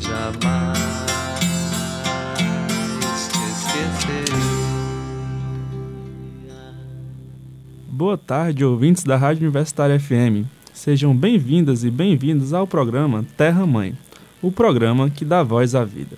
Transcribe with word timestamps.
Jamais 0.00 0.78
Boa 7.88 8.16
tarde, 8.16 8.64
ouvintes 8.64 9.02
da 9.02 9.16
Rádio 9.16 9.42
Universitária 9.42 9.98
FM. 9.98 10.46
Sejam 10.72 11.16
bem-vindas 11.16 11.82
e 11.82 11.90
bem-vindos 11.90 12.52
ao 12.52 12.64
programa 12.64 13.26
Terra 13.36 13.66
Mãe, 13.66 13.98
o 14.40 14.52
programa 14.52 15.10
que 15.10 15.24
dá 15.24 15.42
voz 15.42 15.74
à 15.74 15.84
vida. 15.84 16.16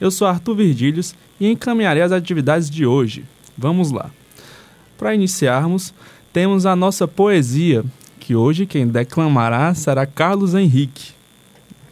Eu 0.00 0.10
sou 0.10 0.26
Arthur 0.26 0.56
Virgílios 0.56 1.14
e 1.38 1.48
encaminharei 1.48 2.02
as 2.02 2.10
atividades 2.10 2.68
de 2.68 2.84
hoje. 2.84 3.24
Vamos 3.56 3.92
lá. 3.92 4.10
Para 4.98 5.14
iniciarmos, 5.14 5.94
temos 6.32 6.66
a 6.66 6.74
nossa 6.74 7.06
poesia, 7.06 7.84
que 8.18 8.34
hoje 8.34 8.66
quem 8.66 8.88
declamará 8.88 9.72
será 9.74 10.04
Carlos 10.06 10.54
Henrique. 10.54 11.12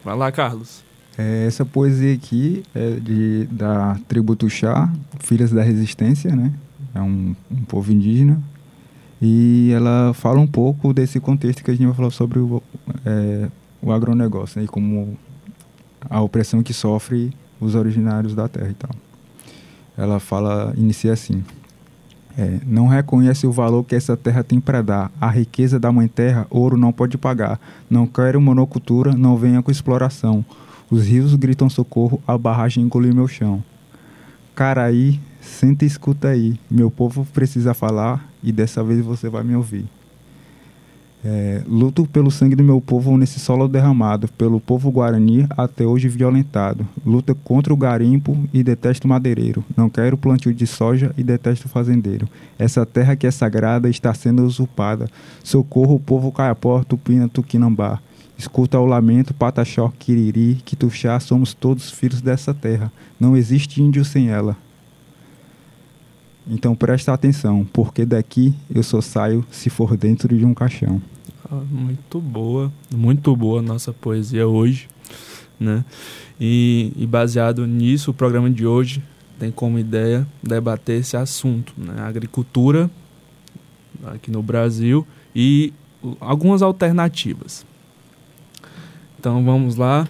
Vai 0.05 0.17
lá, 0.17 0.33
Carlos. 0.33 0.83
É, 1.17 1.47
essa 1.47 1.65
poesia 1.65 2.13
aqui 2.13 2.63
é 2.75 2.91
de, 2.97 3.47
da 3.51 3.97
tribo 4.09 4.35
Tuxá, 4.35 4.93
Filhas 5.21 5.51
da 5.51 5.63
Resistência, 5.63 6.35
né? 6.35 6.53
É 6.95 7.01
um, 7.01 7.35
um 7.51 7.65
povo 7.65 7.93
indígena 7.93 8.41
e 9.27 9.73
ela 9.73 10.13
fala 10.13 10.39
um 10.39 10.47
pouco 10.47 10.93
desse 10.93 11.19
contexto 11.19 11.65
que 11.65 11.71
a 11.71 11.75
gente 11.75 11.87
vai 11.87 11.95
falar 11.95 12.11
sobre 12.11 12.39
o, 12.39 12.63
é, 13.07 13.49
o 13.81 13.91
agronegócio 13.91 14.59
né, 14.59 14.67
e 14.67 14.69
como 14.69 15.17
a 16.11 16.21
opressão 16.21 16.63
que 16.63 16.75
sofre 16.75 17.33
os 17.59 17.75
originários 17.75 18.35
da 18.35 18.49
terra 18.49 18.69
e 18.71 18.75
tal. 18.75 18.91
Ela 19.97 20.21
fala, 20.21 20.75
inicia 20.77 21.13
assim: 21.13 21.43
é, 22.37 22.59
não 22.67 22.87
reconhece 22.87 23.47
o 23.47 23.53
valor 23.53 23.85
que 23.85 23.95
essa 23.95 24.17
terra 24.17 24.45
tem 24.45 24.61
para 24.61 24.83
dar. 24.83 25.11
A 25.21 25.31
riqueza 25.31 25.79
da 25.79 25.91
mãe 25.91 26.07
terra, 26.07 26.47
ouro 26.51 26.77
não 26.77 26.93
pode 26.93 27.17
pagar. 27.17 27.59
Não 27.89 28.07
quero 28.07 28.41
monocultura, 28.41 29.15
não 29.15 29.37
venha 29.37 29.63
com 29.63 29.71
exploração. 29.71 30.45
Os 30.95 31.09
rios 31.09 31.35
gritam 31.35 31.69
socorro, 31.69 32.23
a 32.25 32.39
barragem 32.39 32.85
engoliu 32.85 33.13
meu 33.13 33.27
chão. 33.27 33.61
Caraí, 34.55 35.19
senta 35.41 35.85
e 35.85 35.89
escuta 35.89 36.29
aí. 36.29 36.57
Meu 36.71 36.89
povo 36.89 37.27
precisa 37.35 37.75
falar 37.75 38.33
e 38.41 38.53
dessa 38.53 38.81
vez 38.85 39.05
você 39.05 39.29
vai 39.29 39.43
me 39.43 39.57
ouvir. 39.57 39.87
É, 41.25 41.63
luto 41.67 42.07
pelo 42.07 42.31
sangue 42.31 42.55
do 42.55 42.63
meu 42.63 42.81
povo 42.81 43.17
nesse 43.17 43.41
solo 43.41 43.67
derramado, 43.67 44.29
pelo 44.39 44.61
povo 44.61 44.89
guarani 44.89 45.49
até 45.57 45.85
hoje 45.85 46.09
violentado. 46.09 46.87
Luta 47.05 47.35
contra 47.35 47.75
o 47.75 47.77
garimpo 47.77 48.39
e 48.53 48.63
detesto 48.63 49.09
madeireiro. 49.09 49.65
Não 49.77 49.91
quero 49.91 50.17
plantio 50.17 50.55
de 50.55 50.65
soja 50.65 51.13
e 51.19 51.25
detesto 51.25 51.67
o 51.67 51.69
fazendeiro. 51.69 52.29
Essa 52.57 52.87
terra 52.87 53.17
que 53.17 53.27
é 53.27 53.33
sagrada 53.33 53.89
está 53.89 54.15
sendo 54.15 54.45
usurpada. 54.45 55.11
Socorro 55.43 55.99
povo 55.99 56.31
caiapó, 56.31 56.85
tupina, 56.85 57.29
tuquinambá. 57.29 57.99
Escuta 58.37 58.79
o 58.79 58.85
lamento, 58.85 59.33
pataxó, 59.33 59.93
quiriri, 59.99 60.61
que 60.65 60.75
tuxá, 60.75 61.19
somos 61.21 61.55
todos 61.55 61.91
filhos 61.91 62.21
dessa 62.21 62.53
terra. 62.53 62.93
Não 63.19 63.37
existe 63.37 63.81
índio 63.81 64.05
sem 64.05 64.29
ela. 64.29 64.57
Então 66.47 66.75
presta 66.75 67.13
atenção, 67.13 67.67
porque 67.73 68.05
daqui 68.05 68.55
eu 68.73 68.83
só 68.83 69.01
saio 69.01 69.47
se 69.51 69.71
for 69.71 69.97
dentro 69.97 70.37
de 70.37 70.45
um 70.45 70.53
caixão. 70.53 71.01
Ah, 71.51 71.63
muito 71.71 72.21
boa, 72.21 72.73
muito 72.95 73.35
boa 73.35 73.63
nossa 73.63 73.93
poesia 73.93 74.47
hoje, 74.47 74.89
né? 75.59 75.85
E, 76.39 76.93
e, 76.97 77.07
baseado 77.07 77.67
nisso, 77.67 78.11
o 78.11 78.15
programa 78.15 78.51
de 78.51 78.67
hoje 78.67 79.03
tem 79.39 79.51
como 79.51 79.79
ideia 79.79 80.27
debater 80.43 81.01
esse 81.01 81.17
assunto, 81.17 81.73
né? 81.79 81.95
A 81.99 82.07
agricultura 82.07 82.91
aqui 84.07 84.31
no 84.31 84.43
Brasil 84.43 85.07
e 85.35 85.73
algumas 86.21 86.61
alternativas. 86.61 87.65
Então 89.25 89.43
vamos 89.43 89.77
lá. 89.77 90.07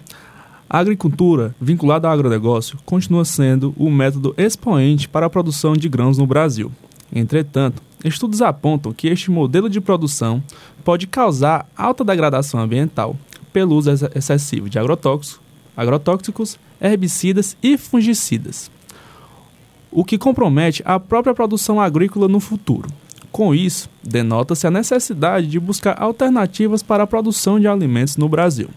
A 0.69 0.79
agricultura, 0.79 1.55
vinculada 1.61 2.05
ao 2.05 2.13
agronegócio, 2.13 2.77
continua 2.85 3.23
sendo 3.23 3.73
o 3.77 3.89
método 3.89 4.35
expoente 4.37 5.07
para 5.07 5.25
a 5.25 5.29
produção 5.29 5.71
de 5.71 5.87
grãos 5.87 6.17
no 6.17 6.27
Brasil. 6.27 6.69
Entretanto, 7.13 7.81
estudos 8.03 8.41
apontam 8.41 8.91
que 8.91 9.07
este 9.07 9.31
modelo 9.31 9.69
de 9.69 9.79
produção 9.79 10.43
pode 10.83 11.07
causar 11.07 11.65
alta 11.77 12.03
degradação 12.03 12.59
ambiental 12.59 13.15
pelo 13.53 13.77
uso 13.77 13.89
excessivo 14.13 14.69
de 14.69 14.77
agrotóxicos, 14.77 15.39
agrotóxicos 15.77 16.59
herbicidas 16.81 17.55
e 17.63 17.77
fungicidas, 17.77 18.69
o 19.89 20.03
que 20.03 20.17
compromete 20.17 20.83
a 20.85 20.99
própria 20.99 21.33
produção 21.33 21.79
agrícola 21.79 22.27
no 22.27 22.41
futuro. 22.41 22.89
Com 23.31 23.55
isso, 23.55 23.89
denota-se 24.03 24.67
a 24.67 24.71
necessidade 24.71 25.47
de 25.47 25.57
buscar 25.57 26.01
alternativas 26.01 26.83
para 26.83 27.03
a 27.03 27.07
produção 27.07 27.57
de 27.57 27.65
alimentos 27.69 28.17
no 28.17 28.27
Brasil. 28.27 28.67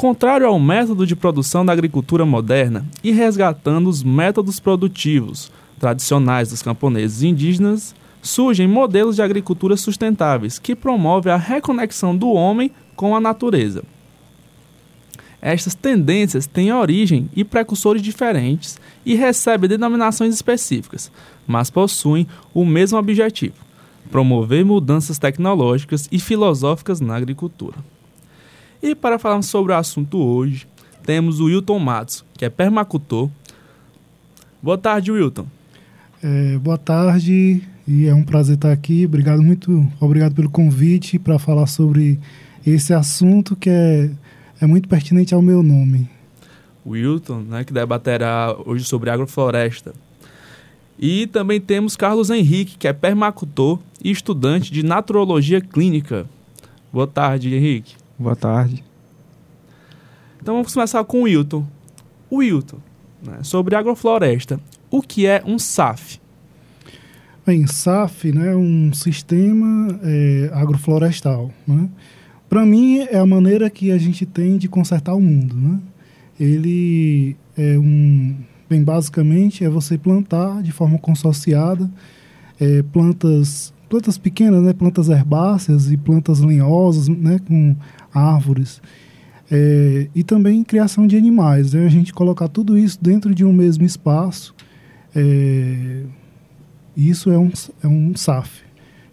Contrário 0.00 0.46
ao 0.46 0.58
método 0.58 1.06
de 1.06 1.14
produção 1.14 1.62
da 1.62 1.74
agricultura 1.74 2.24
moderna 2.24 2.86
e 3.04 3.12
resgatando 3.12 3.86
os 3.86 4.02
métodos 4.02 4.58
produtivos 4.58 5.52
tradicionais 5.78 6.48
dos 6.48 6.62
camponeses 6.62 7.22
indígenas, 7.22 7.94
surgem 8.22 8.66
modelos 8.66 9.16
de 9.16 9.22
agricultura 9.22 9.76
sustentáveis 9.76 10.58
que 10.58 10.74
promovem 10.74 11.30
a 11.30 11.36
reconexão 11.36 12.16
do 12.16 12.30
homem 12.30 12.70
com 12.96 13.14
a 13.14 13.20
natureza. 13.20 13.84
Estas 15.38 15.74
tendências 15.74 16.46
têm 16.46 16.72
origem 16.72 17.28
e 17.36 17.44
precursores 17.44 18.00
diferentes 18.00 18.80
e 19.04 19.14
recebem 19.14 19.68
denominações 19.68 20.34
específicas, 20.34 21.12
mas 21.46 21.68
possuem 21.68 22.26
o 22.54 22.64
mesmo 22.64 22.98
objetivo: 22.98 23.56
promover 24.10 24.64
mudanças 24.64 25.18
tecnológicas 25.18 26.08
e 26.10 26.18
filosóficas 26.18 27.02
na 27.02 27.16
agricultura. 27.16 27.76
E 28.82 28.94
para 28.94 29.18
falar 29.18 29.42
sobre 29.42 29.72
o 29.72 29.76
assunto 29.76 30.18
hoje, 30.18 30.66
temos 31.04 31.38
o 31.38 31.44
Wilton 31.44 31.78
Matos, 31.78 32.24
que 32.34 32.44
é 32.44 32.48
permacultor. 32.48 33.28
Boa 34.62 34.78
tarde, 34.78 35.12
Wilton. 35.12 35.46
É, 36.22 36.56
boa 36.58 36.78
tarde 36.78 37.62
e 37.86 38.06
é 38.06 38.14
um 38.14 38.22
prazer 38.22 38.54
estar 38.54 38.72
aqui. 38.72 39.04
Obrigado 39.04 39.42
muito, 39.42 39.86
obrigado 40.00 40.34
pelo 40.34 40.48
convite 40.48 41.18
para 41.18 41.38
falar 41.38 41.66
sobre 41.66 42.18
esse 42.66 42.94
assunto 42.94 43.54
que 43.54 43.68
é, 43.68 44.10
é 44.60 44.66
muito 44.66 44.88
pertinente 44.88 45.34
ao 45.34 45.42
meu 45.42 45.62
nome. 45.62 46.08
Wilton, 46.86 47.40
né, 47.40 47.64
que 47.64 47.72
debaterá 47.72 48.56
hoje 48.64 48.84
sobre 48.84 49.10
agrofloresta. 49.10 49.92
E 50.98 51.26
também 51.26 51.60
temos 51.60 51.96
Carlos 51.96 52.30
Henrique, 52.30 52.76
que 52.78 52.88
é 52.88 52.92
permacultor 52.92 53.78
e 54.02 54.10
estudante 54.10 54.72
de 54.72 54.82
naturologia 54.82 55.60
clínica. 55.60 56.26
Boa 56.92 57.06
tarde, 57.06 57.54
Henrique. 57.54 57.99
Boa 58.20 58.36
tarde. 58.36 58.84
Então 60.42 60.56
vamos 60.56 60.74
começar 60.74 61.02
com 61.04 61.20
o 61.20 61.22
Wilton. 61.22 61.66
O 62.28 62.36
Wilton, 62.36 62.76
né, 63.22 63.38
sobre 63.42 63.74
agrofloresta. 63.74 64.60
O 64.90 65.00
que 65.00 65.24
é 65.26 65.42
um 65.46 65.58
SAF? 65.58 66.20
Bem, 67.46 67.66
SAF 67.66 68.30
né, 68.30 68.52
é 68.52 68.54
um 68.54 68.92
sistema 68.92 69.98
é, 70.02 70.50
agroflorestal. 70.52 71.50
Né? 71.66 71.88
Para 72.46 72.66
mim, 72.66 72.98
é 72.98 73.16
a 73.16 73.24
maneira 73.24 73.70
que 73.70 73.90
a 73.90 73.96
gente 73.96 74.26
tem 74.26 74.58
de 74.58 74.68
consertar 74.68 75.14
o 75.14 75.20
mundo. 75.20 75.56
Né? 75.56 75.80
Ele 76.38 77.38
é 77.56 77.78
um. 77.78 78.36
Bem, 78.68 78.84
basicamente, 78.84 79.64
é 79.64 79.70
você 79.70 79.96
plantar 79.96 80.62
de 80.62 80.72
forma 80.72 80.98
consorciada 80.98 81.90
é, 82.60 82.82
plantas 82.82 83.72
plantas 83.90 84.16
pequenas, 84.16 84.62
né, 84.62 84.72
plantas 84.72 85.08
herbáceas 85.08 85.90
e 85.90 85.96
plantas 85.96 86.38
lenhosas, 86.38 87.08
né, 87.08 87.40
com 87.40 87.74
árvores. 88.12 88.80
É, 89.50 90.08
e 90.14 90.22
também 90.22 90.62
criação 90.62 91.06
de 91.06 91.16
animais. 91.16 91.72
Né? 91.72 91.84
A 91.84 91.88
gente 91.88 92.12
colocar 92.12 92.48
tudo 92.48 92.78
isso 92.78 92.98
dentro 93.02 93.34
de 93.34 93.44
um 93.44 93.52
mesmo 93.52 93.84
espaço, 93.84 94.54
é, 95.14 96.04
isso 96.96 97.30
é 97.30 97.38
um, 97.38 97.50
é 97.82 97.86
um 97.86 98.14
SAF, 98.14 98.62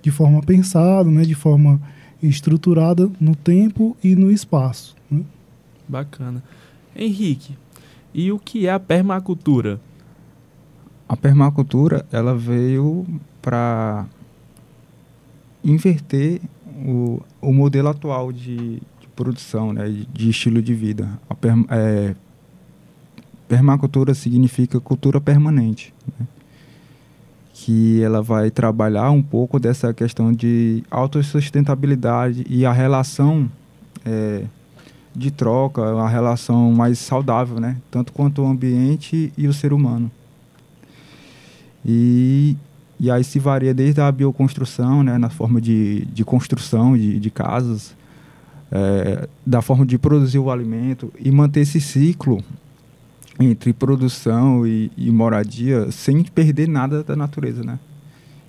de 0.02 0.12
forma 0.12 0.42
pensada, 0.42 1.10
né? 1.10 1.24
de 1.24 1.36
forma 1.36 1.82
estruturada 2.22 3.10
no 3.20 3.36
tempo 3.36 3.98
e 4.04 4.16
no 4.16 4.32
espaço. 4.32 4.96
Né? 5.10 5.24
Bacana. 5.88 6.44
Henrique, 6.96 7.56
e 8.14 8.32
o 8.32 8.40
que 8.40 8.68
é 8.68 8.72
a 8.72 8.80
permacultura? 8.80 9.80
A 11.08 11.16
permacultura 11.16 12.06
ela 12.12 12.36
veio 12.36 13.06
para 13.42 14.06
inverter 15.64 16.42
o, 16.86 17.22
o 17.42 17.54
modelo 17.54 17.90
atual 17.90 18.32
de, 18.32 18.76
de 19.00 19.08
produção, 19.16 19.74
né, 19.74 20.06
de 20.14 20.30
estilo 20.30 20.62
de 20.62 20.74
vida. 20.74 21.10
A 21.30 21.36
per, 21.36 21.54
é, 21.70 22.16
permacultura 23.48 24.14
significa 24.14 24.80
cultura 24.80 25.20
permanente, 25.20 25.94
né, 26.20 26.28
que 27.54 28.02
ela 28.02 28.22
vai 28.22 28.52
trabalhar 28.52 29.10
um 29.12 29.24
pouco 29.24 29.60
dessa 29.60 29.94
questão 29.94 30.32
de 30.32 30.84
autossustentabilidade 30.92 32.46
e 32.48 32.66
a 32.66 32.72
relação 32.72 33.50
é, 34.06 34.44
de 35.16 35.32
troca, 35.32 35.82
uma 35.82 36.08
relação 36.08 36.72
mais 36.72 37.00
saudável, 37.00 37.60
né, 37.60 37.78
tanto 37.90 38.14
quanto 38.14 38.44
o 38.44 38.46
ambiente 38.46 39.34
e 39.36 39.48
o 39.48 39.54
ser 39.54 39.74
humano. 39.74 40.12
E, 41.84 42.56
e 43.00 43.12
aí 43.12 43.24
se 43.24 43.40
varia 43.40 43.74
desde 43.74 44.02
a 44.02 44.12
bioconstrução, 44.12 45.04
né, 45.04 45.18
na 45.18 45.30
forma 45.30 45.62
de, 45.62 46.06
de 46.06 46.26
construção 46.26 46.98
de, 46.98 47.20
de 47.20 47.30
casas, 47.30 47.96
é, 48.72 49.28
da 49.46 49.62
forma 49.62 49.86
de 49.86 49.98
produzir 49.98 50.40
o 50.40 50.52
alimento 50.52 51.12
e 51.20 51.32
manter 51.32 51.62
esse 51.62 51.80
ciclo 51.80 52.44
entre 53.40 53.72
produção 53.72 54.66
e, 54.66 54.92
e, 54.98 55.12
moradia 55.12 55.92
sem 55.92 56.24
perder 56.24 56.68
nada 56.68 57.04
da 57.04 57.16
natureza, 57.16 57.64
né? 57.64 57.80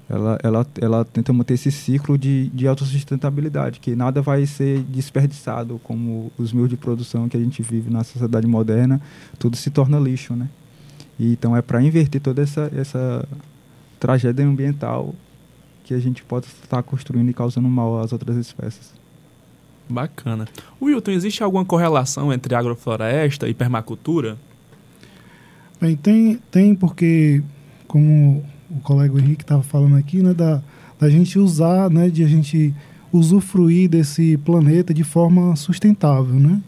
Ela, 0.08 0.38
ela, 0.42 0.66
ela 0.80 1.04
tenta 1.04 1.30
manter 1.34 1.52
esse 1.52 1.70
ciclo 1.70 2.16
de, 2.16 2.48
de 2.48 2.66
autossustentabilidade, 2.66 3.78
que 3.78 3.94
nada 3.94 4.22
vai 4.22 4.46
ser 4.46 4.80
desperdiçado, 4.84 5.78
como 5.84 6.32
os 6.38 6.50
meios 6.50 6.70
de 6.70 6.78
produção 6.78 7.28
que 7.28 7.36
a 7.36 7.40
gente 7.40 7.60
vive 7.60 7.90
na 7.90 8.02
sociedade 8.02 8.46
moderna, 8.46 9.02
tudo 9.38 9.54
se 9.54 9.68
torna 9.68 9.98
lixo, 9.98 10.34
né? 10.34 10.48
E, 11.18 11.32
então 11.32 11.54
é 11.54 11.60
para 11.60 11.82
inverter 11.82 12.22
toda 12.22 12.40
essa, 12.40 12.72
essa 12.74 13.28
tragédia 13.98 14.44
ambiental 14.44 15.14
que 15.84 15.94
a 15.94 15.98
gente 15.98 16.22
pode 16.22 16.46
estar 16.46 16.82
construindo 16.82 17.30
e 17.30 17.34
causando 17.34 17.68
mal 17.68 18.00
às 18.00 18.12
outras 18.12 18.36
espécies. 18.36 18.92
Bacana. 19.88 20.46
Wilton, 20.80 21.12
existe 21.12 21.42
alguma 21.42 21.64
correlação 21.64 22.32
entre 22.32 22.54
agrofloresta 22.54 23.48
e 23.48 23.54
permacultura? 23.54 24.36
Bem, 25.80 25.96
tem, 25.96 26.38
tem 26.50 26.74
porque, 26.74 27.42
como 27.86 28.44
o 28.70 28.80
colega 28.80 29.18
Henrique 29.18 29.44
estava 29.44 29.62
falando 29.62 29.96
aqui, 29.96 30.22
né, 30.22 30.34
da, 30.34 30.60
da 30.98 31.08
gente 31.08 31.38
usar, 31.38 31.88
né, 31.88 32.10
de 32.10 32.22
a 32.22 32.28
gente 32.28 32.74
usufruir 33.10 33.88
desse 33.88 34.36
planeta 34.38 34.92
de 34.92 35.04
forma 35.04 35.56
sustentável, 35.56 36.34
né? 36.34 36.60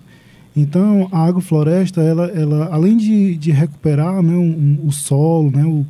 Então, 0.56 1.08
a 1.12 1.24
agrofloresta, 1.24 2.00
ela, 2.00 2.26
ela 2.28 2.68
além 2.72 2.96
de, 2.96 3.36
de 3.36 3.50
recuperar 3.50 4.22
né, 4.22 4.32
um, 4.32 4.78
um, 4.82 4.86
o 4.86 4.92
solo, 4.92 5.50
né, 5.50 5.64
o, 5.64 5.86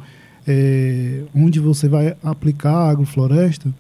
é, 0.50 1.23
onde 1.32 1.61
você 1.61 1.88
vai 1.88 2.17
aplicar 2.25 2.73
a 2.73 2.91
agrofloresta, 2.91 3.73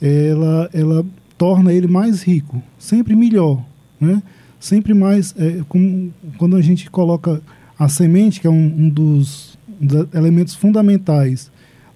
ela, 0.00 0.68
ela 0.74 1.06
torna 1.38 1.72
ele 1.72 1.86
mais 1.86 2.22
rico, 2.22 2.62
sempre 2.78 3.16
melhor, 3.16 3.64
né? 3.98 4.22
Sempre 4.60 4.92
mais, 4.92 5.34
é, 5.38 5.62
como, 5.68 6.12
quando 6.36 6.54
a 6.56 6.60
gente 6.60 6.90
coloca 6.90 7.40
a 7.78 7.88
semente, 7.88 8.40
que 8.40 8.46
é 8.46 8.50
um, 8.50 8.74
um 8.78 8.88
dos, 8.90 9.58
dos, 9.80 10.06
elementos 10.14 10.54
fundamentais 10.54 11.50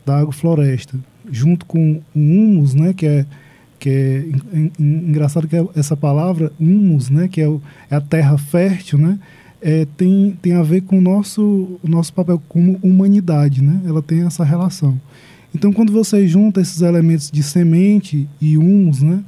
da 0.05 0.19
agrofloresta, 0.19 0.99
junto 1.31 1.67
com 1.67 2.01
o 2.15 2.19
humus, 2.19 2.75
né? 2.75 2.95
Que 2.95 3.07
é 3.07 3.27
que 3.79 3.91
é 3.91 4.71
engraçado 4.81 5.47
que 5.47 5.55
é 5.55 5.65
essa 5.77 5.95
palavra 5.95 6.51
humus, 6.59 7.11
né, 7.11 7.29
que 7.29 7.43
é, 7.43 7.47
o, 7.47 7.61
é 7.91 7.95
a 7.95 8.01
terra 8.01 8.39
fértil, 8.39 8.99
né, 8.99 9.19
é, 9.61 9.87
tem, 9.97 10.37
tem 10.41 10.55
a 10.55 10.63
ver 10.63 10.83
com 10.83 10.99
o 10.99 11.01
nosso, 11.01 11.79
o 11.83 11.89
nosso 11.89 12.13
papel 12.13 12.41
como 12.49 12.79
humanidade, 12.83 13.63
né, 13.63 13.81
ela 13.85 14.03
tem 14.03 14.23
essa 14.27 14.45
relação. 14.45 15.01
Então, 15.55 15.73
quando 15.73 15.93
você 15.93 16.27
junta 16.27 16.61
esses 16.61 16.83
elementos 16.83 17.31
de 17.31 17.43
semente 17.43 18.29
e 18.41 18.59
humus, 18.59 19.03
né, 19.03 19.25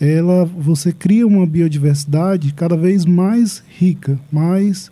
ela, 0.00 0.44
você 0.44 0.92
cria 0.92 1.26
uma 1.26 1.46
biodiversidade 1.46 2.52
cada 2.54 2.76
vez 2.76 3.04
mais 3.04 3.62
rica, 3.78 4.18
mais 4.30 4.90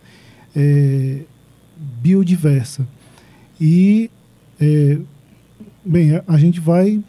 é, 0.54 1.20
biodiversa. 2.00 2.86
E, 3.60 4.10
é, 4.60 4.98
bem, 5.84 6.20
a 6.26 6.38
gente 6.38 6.60
vai 6.60 7.02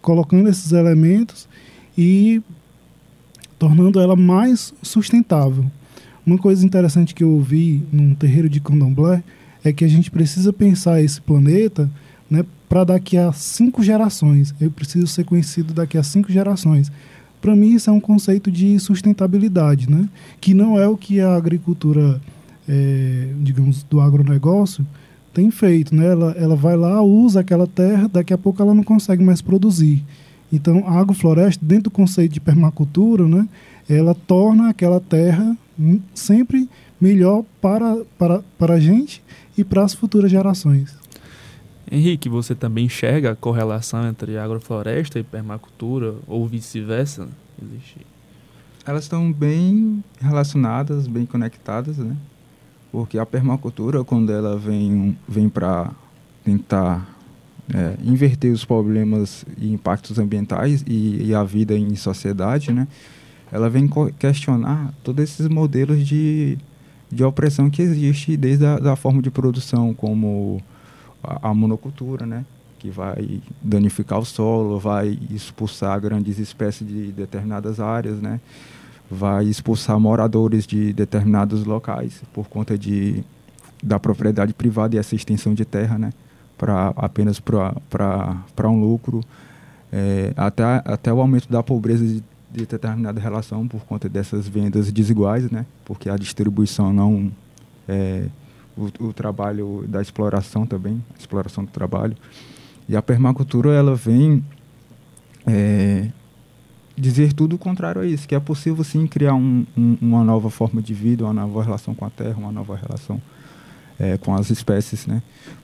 colocando 0.00 0.48
esses 0.48 0.72
elementos 0.72 1.48
e 1.96 2.42
tornando 3.58 4.00
ela 4.00 4.16
mais 4.16 4.72
sustentável. 4.82 5.70
Uma 6.30 6.38
coisa 6.38 6.64
interessante 6.64 7.12
que 7.12 7.24
eu 7.24 7.30
ouvi 7.30 7.82
num 7.90 8.14
terreiro 8.14 8.48
de 8.48 8.60
candomblé 8.60 9.20
é 9.64 9.72
que 9.72 9.84
a 9.84 9.88
gente 9.88 10.12
precisa 10.12 10.52
pensar 10.52 11.02
esse 11.02 11.20
planeta 11.20 11.90
né, 12.30 12.44
para 12.68 12.84
daqui 12.84 13.16
a 13.16 13.32
cinco 13.32 13.82
gerações. 13.82 14.54
Eu 14.60 14.70
preciso 14.70 15.08
ser 15.08 15.24
conhecido 15.24 15.74
daqui 15.74 15.98
a 15.98 16.04
cinco 16.04 16.30
gerações. 16.30 16.92
Para 17.42 17.56
mim, 17.56 17.74
isso 17.74 17.90
é 17.90 17.92
um 17.92 17.98
conceito 17.98 18.48
de 18.48 18.78
sustentabilidade, 18.78 19.90
né? 19.90 20.08
que 20.40 20.54
não 20.54 20.78
é 20.78 20.86
o 20.86 20.96
que 20.96 21.20
a 21.20 21.34
agricultura, 21.34 22.20
é, 22.68 23.30
digamos, 23.40 23.82
do 23.82 24.00
agronegócio 24.00 24.86
tem 25.34 25.50
feito. 25.50 25.92
Né? 25.92 26.06
Ela, 26.06 26.30
ela 26.38 26.54
vai 26.54 26.76
lá, 26.76 27.02
usa 27.02 27.40
aquela 27.40 27.66
terra, 27.66 28.06
daqui 28.06 28.32
a 28.32 28.38
pouco 28.38 28.62
ela 28.62 28.72
não 28.72 28.84
consegue 28.84 29.24
mais 29.24 29.42
produzir. 29.42 30.04
Então, 30.52 30.84
a 30.86 31.00
agrofloresta, 31.00 31.66
dentro 31.66 31.84
do 31.84 31.90
conceito 31.90 32.34
de 32.34 32.40
permacultura, 32.40 33.26
né, 33.26 33.48
ela 33.88 34.14
torna 34.14 34.68
aquela 34.68 35.00
terra 35.00 35.56
sempre 36.14 36.68
melhor 37.00 37.44
para, 37.60 38.04
para, 38.18 38.42
para 38.58 38.74
a 38.74 38.80
gente 38.80 39.22
e 39.56 39.64
para 39.64 39.82
as 39.84 39.94
futuras 39.94 40.30
gerações. 40.30 40.94
Henrique, 41.90 42.28
você 42.28 42.54
também 42.54 42.84
enxerga 42.84 43.32
a 43.32 43.36
correlação 43.36 44.06
entre 44.06 44.38
agrofloresta 44.38 45.18
e 45.18 45.24
permacultura 45.24 46.14
ou 46.26 46.46
vice-versa? 46.46 47.28
Existe? 47.60 48.06
Elas 48.86 49.04
estão 49.04 49.32
bem 49.32 50.02
relacionadas, 50.20 51.06
bem 51.06 51.26
conectadas, 51.26 51.98
né? 51.98 52.16
Porque 52.92 53.18
a 53.18 53.26
permacultura, 53.26 54.04
quando 54.04 54.32
ela 54.32 54.56
vem, 54.56 55.16
vem 55.28 55.48
para 55.48 55.90
tentar 56.44 57.08
é, 57.74 57.96
inverter 58.02 58.52
os 58.52 58.64
problemas 58.64 59.44
e 59.58 59.72
impactos 59.72 60.18
ambientais 60.18 60.84
e, 60.86 61.26
e, 61.26 61.34
a 61.34 61.44
vida 61.44 61.76
em 61.76 61.94
sociedade, 61.94 62.72
né? 62.72 62.88
Ela 63.52 63.68
vem 63.68 63.88
questionar 64.18 64.92
todos 65.02 65.24
esses 65.24 65.48
modelos 65.48 66.06
de, 66.06 66.58
de 67.10 67.24
opressão 67.24 67.68
que 67.68 67.82
existe 67.82 68.36
desde 68.36 68.64
a 68.64 68.78
da 68.78 68.96
forma 68.96 69.20
de 69.20 69.30
produção, 69.30 69.92
como 69.92 70.62
a, 71.22 71.50
a 71.50 71.54
monocultura, 71.54 72.26
né? 72.26 72.44
que 72.78 72.88
vai 72.88 73.42
danificar 73.62 74.18
o 74.18 74.24
solo, 74.24 74.78
vai 74.78 75.18
expulsar 75.30 76.00
grandes 76.00 76.38
espécies 76.38 76.88
de 76.88 77.12
determinadas 77.12 77.78
áreas, 77.78 78.18
né? 78.22 78.40
vai 79.10 79.44
expulsar 79.46 79.98
moradores 79.98 80.66
de 80.66 80.92
determinados 80.92 81.64
locais 81.64 82.22
por 82.32 82.48
conta 82.48 82.78
de, 82.78 83.24
da 83.82 83.98
propriedade 83.98 84.54
privada 84.54 84.94
e 84.94 84.98
essa 84.98 85.16
extensão 85.16 85.52
de 85.52 85.64
terra, 85.64 85.98
né? 85.98 86.12
Pra, 86.56 86.92
apenas 86.96 87.40
para 87.40 88.68
um 88.68 88.80
lucro, 88.80 89.24
é, 89.90 90.32
até, 90.36 90.62
até 90.84 91.12
o 91.12 91.20
aumento 91.20 91.50
da 91.50 91.62
pobreza 91.62 92.06
de, 92.06 92.22
de 92.52 92.66
determinada 92.66 93.20
relação 93.20 93.66
por 93.66 93.82
conta 93.84 94.08
dessas 94.08 94.48
vendas 94.48 94.90
desiguais, 94.90 95.50
né? 95.50 95.64
porque 95.84 96.10
a 96.10 96.16
distribuição 96.16 96.92
não 96.92 97.30
é, 97.88 98.26
o, 98.76 99.08
o, 99.08 99.12
trabalho 99.12 99.84
da 99.88 100.02
exploração 100.02 100.66
também, 100.66 101.02
a 101.14 101.18
exploração 101.18 101.64
do 101.64 101.70
trabalho. 101.70 102.16
E 102.88 102.96
a 102.96 103.02
permacultura 103.02 103.72
ela 103.72 103.94
vem 103.94 104.44
é, 105.46 106.08
dizer 106.96 107.32
tudo 107.32 107.56
o 107.56 107.58
contrário 107.58 108.00
a 108.00 108.06
isso, 108.06 108.26
que 108.26 108.34
é 108.34 108.40
possível 108.40 108.82
sim 108.82 109.06
criar 109.06 109.34
um, 109.34 109.64
um, 109.76 109.96
uma 110.00 110.24
nova 110.24 110.50
forma 110.50 110.82
de 110.82 110.92
vida, 110.92 111.24
uma 111.24 111.32
nova 111.32 111.62
relação 111.62 111.94
com 111.94 112.04
a 112.04 112.10
terra, 112.10 112.36
uma 112.36 112.52
nova 112.52 112.76
relação 112.76 113.20
é, 113.98 114.16
com 114.18 114.34
as 114.34 114.50
espécies, 114.50 115.06
né? 115.06 115.22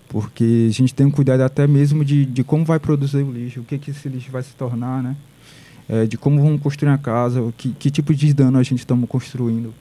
Porque 0.09 0.66
a 0.69 0.73
gente 0.73 0.95
tem 0.95 1.07
um 1.07 1.11
cuidado 1.11 1.40
até 1.40 1.66
mesmo 1.66 2.05
de, 2.05 2.25
de 2.25 2.45
como 2.45 2.64
vai 2.64 2.78
produzir 2.78 3.25
o 3.25 3.33
lixo, 3.33 3.61
o 3.61 3.64
que, 3.64 3.76
que 3.76 3.90
esse 3.90 4.09
lixo 4.09 4.31
vai 4.31 4.43
se 4.43 4.55
tornar, 4.55 5.02
né? 5.02 5.16
É, 5.88 6.05
de 6.05 6.19
como 6.19 6.43
vamos 6.43 6.61
construir 6.61 6.90
a 6.90 6.99
casa, 6.99 7.40
que, 7.57 7.73
que 7.73 7.90
tipo 7.90 8.12
de 8.12 8.35
dano 8.35 8.59
a 8.59 8.62
gente 8.62 8.81
estamos 8.81 9.09
construindo 9.09 9.73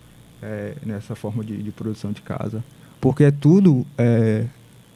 é, 0.42 0.76
nessa 0.86 1.16
forma 1.16 1.44
de, 1.44 1.58
de 1.62 1.72
produção 1.72 2.12
de 2.12 2.22
casa 2.22 2.64
porque 3.06 3.24
é 3.24 3.30
tudo 3.30 3.86
é, 4.00 4.46